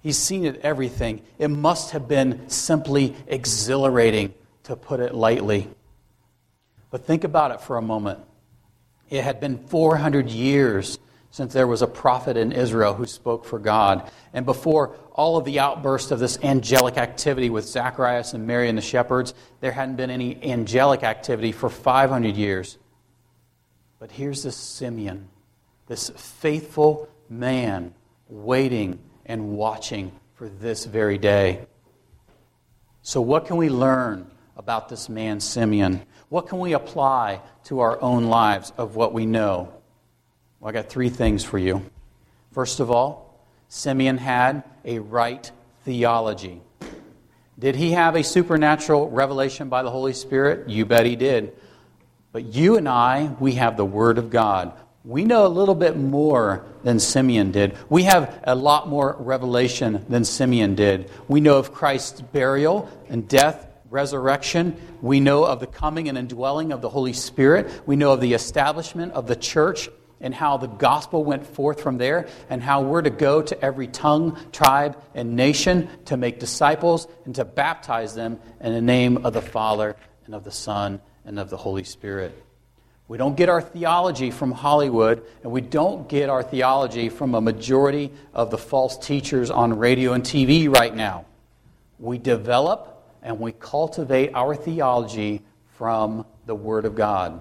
He's 0.00 0.18
seen 0.18 0.44
it 0.44 0.60
everything. 0.62 1.22
It 1.38 1.48
must 1.48 1.92
have 1.92 2.08
been 2.08 2.48
simply 2.48 3.14
exhilarating 3.26 4.34
to 4.64 4.76
put 4.76 5.00
it 5.00 5.14
lightly. 5.14 5.68
But 6.90 7.06
think 7.06 7.24
about 7.24 7.50
it 7.50 7.60
for 7.60 7.76
a 7.76 7.82
moment. 7.82 8.20
It 9.10 9.24
had 9.24 9.40
been 9.40 9.58
400 9.66 10.28
years 10.28 10.98
since 11.30 11.54
there 11.54 11.66
was 11.66 11.80
a 11.80 11.86
prophet 11.86 12.36
in 12.36 12.52
Israel 12.52 12.92
who 12.92 13.06
spoke 13.06 13.46
for 13.46 13.58
God. 13.58 14.10
And 14.34 14.44
before 14.44 14.94
all 15.12 15.38
of 15.38 15.46
the 15.46 15.60
outbursts 15.60 16.10
of 16.10 16.18
this 16.18 16.38
angelic 16.42 16.98
activity 16.98 17.48
with 17.48 17.64
Zacharias 17.64 18.34
and 18.34 18.46
Mary 18.46 18.68
and 18.68 18.76
the 18.76 18.82
shepherds, 18.82 19.32
there 19.60 19.72
hadn't 19.72 19.96
been 19.96 20.10
any 20.10 20.42
angelic 20.44 21.02
activity 21.02 21.52
for 21.52 21.70
500 21.70 22.36
years. 22.36 22.76
But 23.98 24.10
here's 24.10 24.42
this 24.42 24.56
Simeon, 24.56 25.28
this 25.86 26.10
faithful 26.10 27.08
man, 27.30 27.94
waiting 28.28 28.98
and 29.24 29.56
watching 29.56 30.12
for 30.34 30.48
this 30.48 30.84
very 30.84 31.16
day. 31.16 31.66
So, 33.00 33.20
what 33.20 33.46
can 33.46 33.56
we 33.56 33.68
learn 33.68 34.30
about 34.56 34.88
this 34.88 35.08
man, 35.08 35.40
Simeon? 35.40 36.02
What 36.28 36.48
can 36.48 36.58
we 36.58 36.72
apply 36.72 37.40
to 37.64 37.80
our 37.80 38.00
own 38.00 38.24
lives 38.24 38.72
of 38.76 38.96
what 38.96 39.12
we 39.12 39.26
know? 39.26 39.72
Well, 40.60 40.68
I 40.68 40.72
got 40.72 40.88
three 40.88 41.08
things 41.08 41.44
for 41.44 41.58
you. 41.58 41.82
First 42.52 42.80
of 42.80 42.90
all, 42.90 43.44
Simeon 43.68 44.18
had 44.18 44.62
a 44.84 44.98
right 44.98 45.50
theology. 45.84 46.60
Did 47.58 47.76
he 47.76 47.92
have 47.92 48.16
a 48.16 48.24
supernatural 48.24 49.10
revelation 49.10 49.68
by 49.68 49.82
the 49.82 49.90
Holy 49.90 50.12
Spirit? 50.12 50.68
You 50.68 50.84
bet 50.84 51.06
he 51.06 51.16
did. 51.16 51.54
But 52.32 52.44
you 52.54 52.76
and 52.76 52.88
I, 52.88 53.34
we 53.40 53.52
have 53.52 53.76
the 53.76 53.84
Word 53.84 54.18
of 54.18 54.30
God. 54.30 54.72
We 55.04 55.24
know 55.24 55.46
a 55.46 55.48
little 55.48 55.74
bit 55.74 55.96
more 55.96 56.64
than 56.84 57.00
Simeon 57.00 57.50
did. 57.50 57.76
We 57.88 58.04
have 58.04 58.40
a 58.44 58.54
lot 58.54 58.88
more 58.88 59.16
revelation 59.18 60.04
than 60.08 60.24
Simeon 60.24 60.74
did. 60.74 61.10
We 61.28 61.40
know 61.40 61.58
of 61.58 61.74
Christ's 61.74 62.20
burial 62.20 62.88
and 63.08 63.28
death 63.28 63.66
resurrection. 63.92 64.76
We 65.00 65.20
know 65.20 65.44
of 65.44 65.60
the 65.60 65.66
coming 65.66 66.08
and 66.08 66.18
indwelling 66.18 66.72
of 66.72 66.80
the 66.80 66.88
Holy 66.88 67.12
Spirit. 67.12 67.70
We 67.86 67.96
know 67.96 68.12
of 68.12 68.20
the 68.20 68.34
establishment 68.34 69.12
of 69.12 69.26
the 69.26 69.36
church 69.36 69.88
and 70.20 70.34
how 70.34 70.56
the 70.56 70.68
gospel 70.68 71.24
went 71.24 71.44
forth 71.44 71.80
from 71.80 71.98
there, 71.98 72.28
and 72.48 72.62
how 72.62 72.80
we're 72.80 73.02
to 73.02 73.10
go 73.10 73.42
to 73.42 73.60
every 73.60 73.88
tongue, 73.88 74.38
tribe, 74.52 74.96
and 75.14 75.34
nation 75.34 75.88
to 76.04 76.16
make 76.16 76.38
disciples 76.38 77.08
and 77.24 77.34
to 77.34 77.44
baptize 77.44 78.14
them 78.14 78.38
in 78.60 78.72
the 78.72 78.80
name 78.80 79.26
of 79.26 79.32
the 79.32 79.42
Father 79.42 79.96
and 80.24 80.34
of 80.34 80.44
the 80.44 80.52
Son 80.52 81.00
and 81.24 81.40
of 81.40 81.50
the 81.50 81.56
Holy 81.56 81.82
Spirit. 81.82 82.40
We 83.08 83.18
don't 83.18 83.36
get 83.36 83.48
our 83.48 83.60
theology 83.60 84.30
from 84.30 84.52
Hollywood, 84.52 85.24
and 85.42 85.50
we 85.50 85.60
don't 85.60 86.08
get 86.08 86.30
our 86.30 86.44
theology 86.44 87.08
from 87.08 87.34
a 87.34 87.40
majority 87.40 88.12
of 88.32 88.50
the 88.50 88.58
false 88.58 88.96
teachers 88.96 89.50
on 89.50 89.76
radio 89.76 90.12
and 90.12 90.22
TV 90.22 90.72
right 90.72 90.94
now. 90.94 91.26
We 91.98 92.18
develop 92.18 92.91
and 93.22 93.38
we 93.38 93.52
cultivate 93.52 94.32
our 94.34 94.54
theology 94.54 95.42
from 95.76 96.26
the 96.46 96.54
Word 96.54 96.84
of 96.84 96.94
God. 96.94 97.40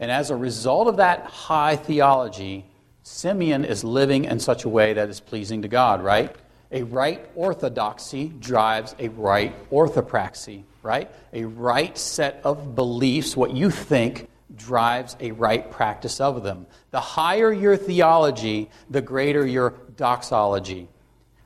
And 0.00 0.10
as 0.10 0.30
a 0.30 0.36
result 0.36 0.88
of 0.88 0.96
that 0.96 1.24
high 1.26 1.76
theology, 1.76 2.66
Simeon 3.02 3.64
is 3.64 3.84
living 3.84 4.24
in 4.24 4.40
such 4.40 4.64
a 4.64 4.68
way 4.68 4.94
that 4.94 5.08
is 5.08 5.20
pleasing 5.20 5.62
to 5.62 5.68
God, 5.68 6.02
right? 6.02 6.34
A 6.72 6.82
right 6.82 7.28
orthodoxy 7.36 8.28
drives 8.40 8.96
a 8.98 9.08
right 9.08 9.54
orthopraxy, 9.70 10.64
right? 10.82 11.10
A 11.32 11.44
right 11.44 11.96
set 11.96 12.40
of 12.44 12.74
beliefs, 12.74 13.36
what 13.36 13.52
you 13.52 13.70
think, 13.70 14.28
drives 14.56 15.16
a 15.20 15.32
right 15.32 15.70
practice 15.70 16.20
of 16.20 16.42
them. 16.42 16.66
The 16.90 17.00
higher 17.00 17.52
your 17.52 17.76
theology, 17.76 18.70
the 18.90 19.02
greater 19.02 19.46
your 19.46 19.74
doxology. 19.96 20.88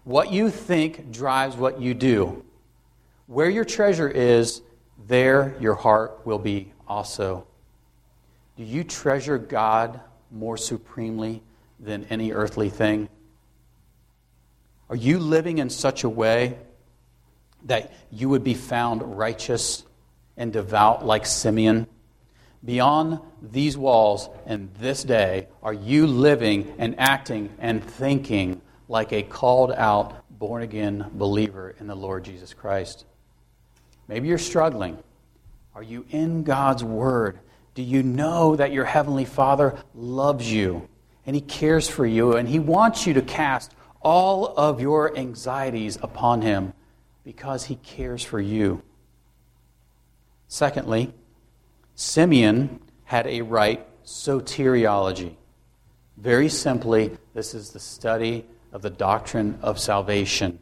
What 0.05 0.33
you 0.33 0.51
think 0.51 1.11
drives 1.11 1.57
what 1.57 1.81
you 1.81 1.93
do. 1.95 2.45
Where 3.29 3.51
your 3.51 3.67
treasure 3.67 4.09
is, 4.09 4.63
there 5.07 5.55
your 5.61 5.75
heart 5.75 6.23
will 6.25 6.39
be 6.39 6.73
also. 6.89 7.47
Do 8.57 8.65
you 8.65 8.85
treasure 8.85 9.37
God 9.37 10.01
more 10.31 10.57
supremely 10.57 11.43
than 11.79 12.07
any 12.09 12.33
earthly 12.33 12.71
thing? 12.71 13.11
Are 14.89 14.97
you 14.97 15.19
living 15.19 15.59
in 15.59 15.69
such 15.69 16.05
a 16.05 16.09
way 16.09 16.57
that 17.67 17.93
you 18.11 18.31
would 18.31 18.43
be 18.43 18.55
found 18.55 19.19
righteous 19.19 19.85
and 20.39 20.51
devout 20.51 21.05
like 21.05 21.27
Simeon? 21.27 21.87
Beyond 22.65 23.21
these 23.43 23.77
walls 23.77 24.31
and 24.47 24.75
this 24.81 25.05
day, 25.05 25.49
are 25.63 25.75
you 25.75 26.07
living 26.07 26.75
and 26.79 26.99
acting 26.99 27.51
and 27.59 27.85
thinking 27.85 28.63
like 28.89 29.13
a 29.13 29.23
called 29.23 29.71
out, 29.73 30.25
born 30.31 30.63
again 30.63 31.11
believer 31.13 31.77
in 31.79 31.87
the 31.87 31.95
Lord 31.95 32.25
Jesus 32.25 32.55
Christ? 32.55 33.05
Maybe 34.09 34.29
you're 34.29 34.39
struggling. 34.39 34.99
Are 35.75 35.83
you 35.83 36.07
in 36.11 36.43
God's 36.43 36.83
Word? 36.83 37.39
Do 37.75 37.83
you 37.83 38.03
know 38.03 38.57
that 38.57 38.73
your 38.73 38.87
Heavenly 38.87 39.27
Father 39.27 39.79
loves 39.95 40.51
you 40.51 40.89
and 41.27 41.37
He 41.37 41.43
cares 41.43 41.89
for 41.89 42.07
you 42.07 42.35
and 42.35 42.49
He 42.49 42.59
wants 42.59 43.07
you 43.07 43.15
to 43.15 43.23
cast 43.23 43.73
all 44.01 44.47
of 44.57 44.81
your 44.81 45.17
anxieties 45.17 45.99
upon 46.03 46.43
Him 46.43 46.73
because 47.23 47.67
He 47.67 47.77
cares 47.77 48.25
for 48.25 48.41
you? 48.41 48.83
Secondly, 50.49 51.13
Simeon 51.95 52.81
had 53.05 53.27
a 53.27 53.43
right 53.43 53.87
soteriology. 54.05 55.35
Very 56.17 56.49
simply, 56.49 57.17
this 57.35 57.55
is 57.55 57.71
the 57.71 57.79
study 57.79 58.47
of 58.73 58.83
the 58.83 58.91
doctrine 58.91 59.59
of 59.63 59.79
salvation. 59.79 60.59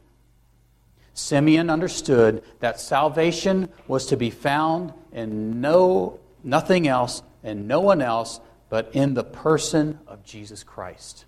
Simeon 1.17 1.71
understood 1.71 2.43
that 2.61 2.79
salvation 2.79 3.71
was 3.89 4.05
to 4.07 4.19
be 4.19 4.29
found 4.29 4.93
in 5.13 5.63
no, 5.63 6.21
nothing 6.45 6.87
else 6.87 7.23
and 7.43 7.67
no 7.67 7.81
one 7.81 8.03
else 8.03 8.39
but 8.69 8.91
in 8.93 9.15
the 9.15 9.25
person 9.25 9.99
of 10.07 10.23
Jesus 10.25 10.63
Christ. 10.63 11.25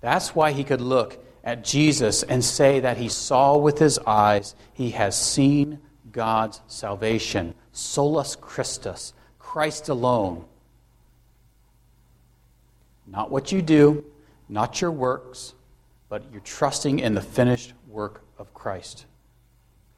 That's 0.00 0.36
why 0.36 0.52
he 0.52 0.62
could 0.62 0.80
look 0.80 1.18
at 1.42 1.64
Jesus 1.64 2.22
and 2.22 2.44
say 2.44 2.78
that 2.80 2.96
he 2.96 3.08
saw 3.08 3.56
with 3.56 3.80
his 3.80 3.98
eyes, 3.98 4.54
he 4.72 4.90
has 4.90 5.20
seen 5.20 5.80
God's 6.12 6.60
salvation. 6.68 7.54
Solus 7.72 8.36
Christus, 8.36 9.12
Christ 9.40 9.88
alone. 9.88 10.44
Not 13.08 13.32
what 13.32 13.50
you 13.50 13.60
do, 13.60 14.04
not 14.48 14.80
your 14.80 14.92
works, 14.92 15.54
but 16.08 16.22
you're 16.30 16.40
trusting 16.42 17.00
in 17.00 17.14
the 17.14 17.20
finished 17.20 17.72
work 17.88 18.23
of 18.38 18.52
Christ. 18.54 19.06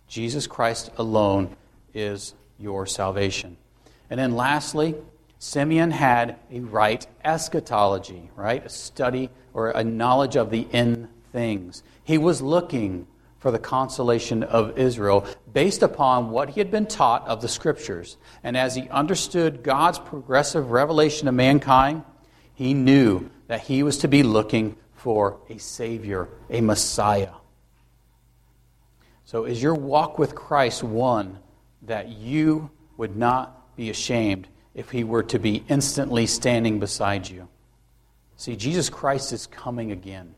Jesus 0.08 0.46
Christ 0.46 0.90
alone 0.96 1.56
is 1.94 2.34
your 2.58 2.86
salvation. 2.86 3.56
And 4.10 4.20
then 4.20 4.34
lastly, 4.36 4.94
Simeon 5.38 5.90
had 5.90 6.36
a 6.50 6.60
right 6.60 7.06
eschatology, 7.24 8.30
right? 8.36 8.64
A 8.64 8.68
study 8.68 9.30
or 9.52 9.70
a 9.70 9.84
knowledge 9.84 10.36
of 10.36 10.50
the 10.50 10.66
end 10.72 11.08
things. 11.32 11.82
He 12.04 12.18
was 12.18 12.40
looking 12.40 13.06
for 13.38 13.50
the 13.50 13.58
consolation 13.58 14.42
of 14.42 14.78
Israel 14.78 15.26
based 15.52 15.82
upon 15.82 16.30
what 16.30 16.50
he 16.50 16.60
had 16.60 16.70
been 16.70 16.86
taught 16.86 17.26
of 17.28 17.42
the 17.42 17.48
scriptures. 17.48 18.16
And 18.42 18.56
as 18.56 18.74
he 18.74 18.88
understood 18.88 19.62
God's 19.62 19.98
progressive 19.98 20.70
revelation 20.70 21.28
of 21.28 21.34
mankind, 21.34 22.02
he 22.54 22.74
knew 22.74 23.30
that 23.48 23.60
he 23.60 23.82
was 23.82 23.98
to 23.98 24.08
be 24.08 24.22
looking 24.22 24.76
for 24.94 25.38
a 25.50 25.58
Savior, 25.58 26.28
a 26.50 26.60
Messiah. 26.60 27.34
So, 29.26 29.44
is 29.44 29.60
your 29.60 29.74
walk 29.74 30.20
with 30.20 30.36
Christ 30.36 30.84
one 30.84 31.40
that 31.82 32.08
you 32.10 32.70
would 32.96 33.16
not 33.16 33.76
be 33.76 33.90
ashamed 33.90 34.46
if 34.72 34.90
he 34.90 35.02
were 35.02 35.24
to 35.24 35.40
be 35.40 35.64
instantly 35.68 36.26
standing 36.26 36.78
beside 36.78 37.28
you? 37.28 37.48
See, 38.36 38.54
Jesus 38.54 38.88
Christ 38.88 39.32
is 39.32 39.48
coming 39.48 39.90
again. 39.90 40.36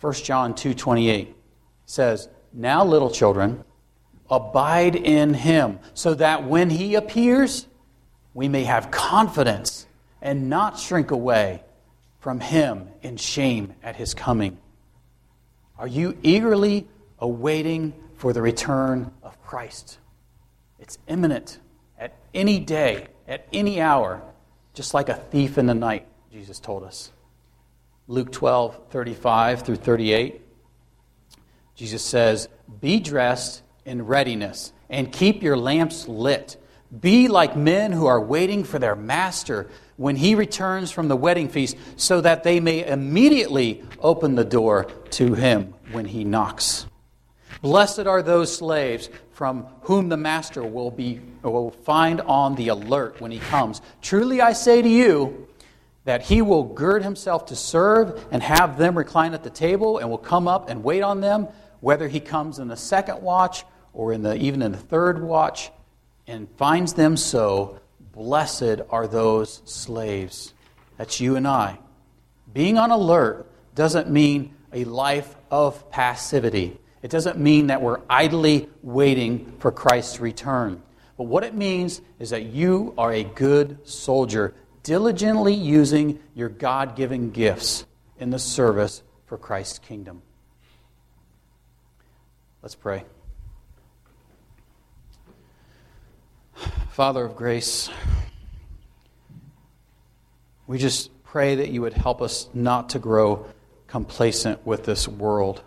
1 0.00 0.24
John 0.24 0.54
2:28 0.54 1.36
says, 1.84 2.30
"Now 2.54 2.82
little 2.82 3.10
children, 3.10 3.64
abide 4.30 4.96
in 4.96 5.34
him, 5.34 5.80
so 5.92 6.14
that 6.14 6.48
when 6.48 6.70
he 6.70 6.94
appears, 6.94 7.66
we 8.32 8.48
may 8.48 8.64
have 8.64 8.90
confidence 8.90 9.86
and 10.22 10.48
not 10.48 10.78
shrink 10.78 11.10
away 11.10 11.64
from 12.18 12.40
him 12.40 12.88
in 13.02 13.18
shame 13.18 13.74
at 13.82 13.96
his 13.96 14.14
coming? 14.14 14.56
Are 15.78 15.88
you 15.88 16.16
eagerly 16.22 16.88
awaiting 17.24 17.94
for 18.16 18.34
the 18.34 18.42
return 18.42 19.10
of 19.22 19.42
Christ? 19.42 19.98
It's 20.78 20.98
imminent 21.08 21.58
at 21.98 22.14
any 22.34 22.60
day, 22.60 23.08
at 23.26 23.48
any 23.50 23.80
hour, 23.80 24.22
just 24.74 24.92
like 24.92 25.08
a 25.08 25.14
thief 25.14 25.56
in 25.56 25.64
the 25.64 25.74
night, 25.74 26.06
Jesus 26.30 26.60
told 26.60 26.84
us. 26.84 27.10
Luke 28.08 28.30
12, 28.30 28.90
35 28.90 29.62
through 29.62 29.76
38. 29.76 30.42
Jesus 31.74 32.04
says, 32.04 32.50
Be 32.80 33.00
dressed 33.00 33.62
in 33.86 34.04
readiness 34.04 34.74
and 34.90 35.10
keep 35.10 35.42
your 35.42 35.56
lamps 35.56 36.06
lit. 36.06 36.62
Be 37.00 37.28
like 37.28 37.56
men 37.56 37.92
who 37.92 38.04
are 38.04 38.20
waiting 38.20 38.62
for 38.62 38.78
their 38.78 38.94
master 38.94 39.70
when 39.96 40.16
he 40.16 40.34
returns 40.34 40.90
from 40.90 41.08
the 41.08 41.16
wedding 41.16 41.48
feast, 41.48 41.76
so 41.96 42.20
that 42.20 42.42
they 42.42 42.60
may 42.60 42.86
immediately 42.86 43.82
open 44.00 44.34
the 44.34 44.44
door 44.44 44.84
to 45.10 45.32
him 45.34 45.72
when 45.92 46.04
he 46.04 46.24
knocks. 46.24 46.86
Blessed 47.64 48.00
are 48.00 48.22
those 48.22 48.54
slaves 48.54 49.08
from 49.32 49.66
whom 49.84 50.10
the 50.10 50.18
master 50.18 50.62
will, 50.62 50.90
be, 50.90 51.22
will 51.42 51.70
find 51.70 52.20
on 52.20 52.56
the 52.56 52.68
alert 52.68 53.22
when 53.22 53.30
he 53.30 53.38
comes. 53.38 53.80
Truly 54.02 54.42
I 54.42 54.52
say 54.52 54.82
to 54.82 54.88
you, 54.88 55.48
that 56.04 56.20
he 56.20 56.42
will 56.42 56.64
gird 56.64 57.02
himself 57.02 57.46
to 57.46 57.56
serve 57.56 58.22
and 58.30 58.42
have 58.42 58.76
them 58.76 58.98
recline 58.98 59.32
at 59.32 59.42
the 59.42 59.48
table 59.48 59.96
and 59.96 60.10
will 60.10 60.18
come 60.18 60.46
up 60.46 60.68
and 60.68 60.84
wait 60.84 61.00
on 61.00 61.22
them, 61.22 61.48
whether 61.80 62.06
he 62.06 62.20
comes 62.20 62.58
in 62.58 62.68
the 62.68 62.76
second 62.76 63.22
watch 63.22 63.64
or 63.94 64.12
in 64.12 64.20
the, 64.20 64.36
even 64.36 64.60
in 64.60 64.70
the 64.70 64.76
third 64.76 65.22
watch, 65.22 65.70
and 66.26 66.46
finds 66.58 66.92
them 66.92 67.16
so 67.16 67.80
Blessed 68.12 68.82
are 68.90 69.06
those 69.06 69.62
slaves. 69.64 70.52
That's 70.98 71.18
you 71.18 71.36
and 71.36 71.48
I. 71.48 71.78
Being 72.52 72.76
on 72.76 72.90
alert 72.90 73.50
doesn't 73.74 74.10
mean 74.10 74.54
a 74.70 74.84
life 74.84 75.34
of 75.50 75.90
passivity. 75.90 76.78
It 77.04 77.10
doesn't 77.10 77.38
mean 77.38 77.66
that 77.66 77.82
we're 77.82 78.00
idly 78.08 78.66
waiting 78.82 79.56
for 79.58 79.70
Christ's 79.70 80.20
return. 80.20 80.82
But 81.18 81.24
what 81.24 81.44
it 81.44 81.54
means 81.54 82.00
is 82.18 82.30
that 82.30 82.44
you 82.44 82.94
are 82.96 83.12
a 83.12 83.22
good 83.22 83.86
soldier, 83.86 84.54
diligently 84.82 85.52
using 85.52 86.18
your 86.34 86.48
God 86.48 86.96
given 86.96 87.30
gifts 87.30 87.84
in 88.18 88.30
the 88.30 88.38
service 88.38 89.02
for 89.26 89.36
Christ's 89.36 89.80
kingdom. 89.80 90.22
Let's 92.62 92.74
pray. 92.74 93.04
Father 96.88 97.22
of 97.22 97.36
grace, 97.36 97.90
we 100.66 100.78
just 100.78 101.10
pray 101.22 101.56
that 101.56 101.68
you 101.68 101.82
would 101.82 101.92
help 101.92 102.22
us 102.22 102.48
not 102.54 102.88
to 102.90 102.98
grow 102.98 103.44
complacent 103.88 104.66
with 104.66 104.84
this 104.84 105.06
world, 105.06 105.62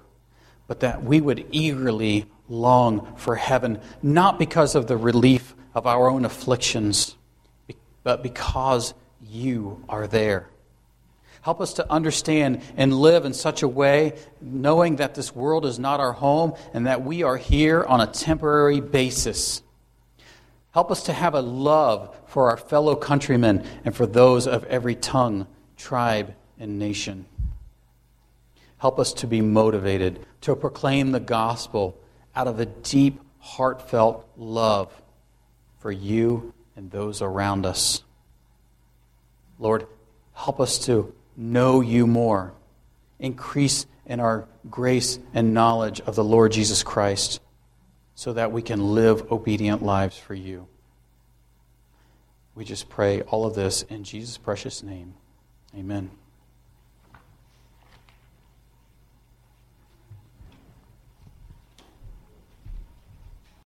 but 0.68 0.82
that 0.82 1.03
we 1.03 1.22
would 1.22 1.45
eagerly 1.51 2.26
long 2.49 3.15
for 3.15 3.36
heaven, 3.36 3.80
not 4.01 4.38
because 4.38 4.76
of 4.76 4.88
the 4.88 4.97
relief 4.97 5.55
of 5.74 5.88
our 5.88 6.09
own 6.09 6.26
afflictions, 6.26 7.15
but 8.03 8.24
because 8.24 8.93
you 9.22 9.84
are 9.89 10.07
there. 10.07 10.49
Help 11.41 11.61
us 11.61 11.74
to 11.74 11.91
understand 11.91 12.61
and 12.76 12.93
live 12.93 13.24
in 13.26 13.34
such 13.34 13.63
a 13.63 13.68
way, 13.68 14.18
knowing 14.41 14.97
that 14.97 15.15
this 15.15 15.34
world 15.34 15.65
is 15.65 15.80
not 15.80 15.99
our 15.99 16.11
home 16.13 16.53
and 16.74 16.88
that 16.88 17.03
we 17.03 17.24
are 17.24 17.38
here 17.38 17.84
on 17.84 18.01
a 18.01 18.07
temporary 18.07 18.82
basis 18.82 19.61
Help 20.78 20.91
us 20.91 21.01
to 21.01 21.11
have 21.11 21.34
a 21.34 21.41
love 21.41 22.15
for 22.28 22.51
our 22.51 22.57
fellow 22.57 22.95
countrymen 22.95 23.65
and 23.84 23.95
for 23.95 24.05
those 24.05 24.45
of 24.45 24.63
every 24.65 24.93
tongue, 24.93 25.47
tribe, 25.76 26.36
and 26.59 26.78
nation. 26.78 27.26
Help 28.78 28.99
us 28.99 29.13
to 29.13 29.28
be 29.28 29.41
motivated 29.41 30.25
to 30.41 30.55
proclaim 30.55 31.11
the 31.11 31.19
gospel 31.19 31.99
out 32.36 32.47
of 32.47 32.59
a 32.59 32.65
deep, 32.65 33.19
heartfelt 33.39 34.28
love 34.38 34.91
for 35.80 35.91
you 35.91 36.53
and 36.75 36.91
those 36.91 37.21
around 37.21 37.65
us. 37.65 38.03
Lord, 39.59 39.88
Help 40.38 40.59
us 40.59 40.78
to 40.86 41.13
know 41.36 41.82
you 41.82 42.05
more. 42.05 42.53
Increase 43.17 43.88
in 44.05 44.19
our 44.19 44.47
grace 44.69 45.17
and 45.34 45.53
knowledge 45.53 45.99
of 46.01 46.15
the 46.15 46.23
Lord 46.23 46.51
Jesus 46.51 46.84
Christ 46.84 47.41
so 48.13 48.34
that 48.34 48.51
we 48.51 48.61
can 48.61 48.93
live 48.93 49.32
obedient 49.32 49.82
lives 49.82 50.15
for 50.15 50.36
you. 50.36 50.67
We 52.53 52.65
just 52.65 52.88
pray 52.88 53.21
all 53.23 53.45
of 53.45 53.55
this 53.55 53.82
in 53.82 54.03
Jesus' 54.03 54.38
precious 54.38 54.84
name. 54.84 55.15
Amen. 55.75 56.11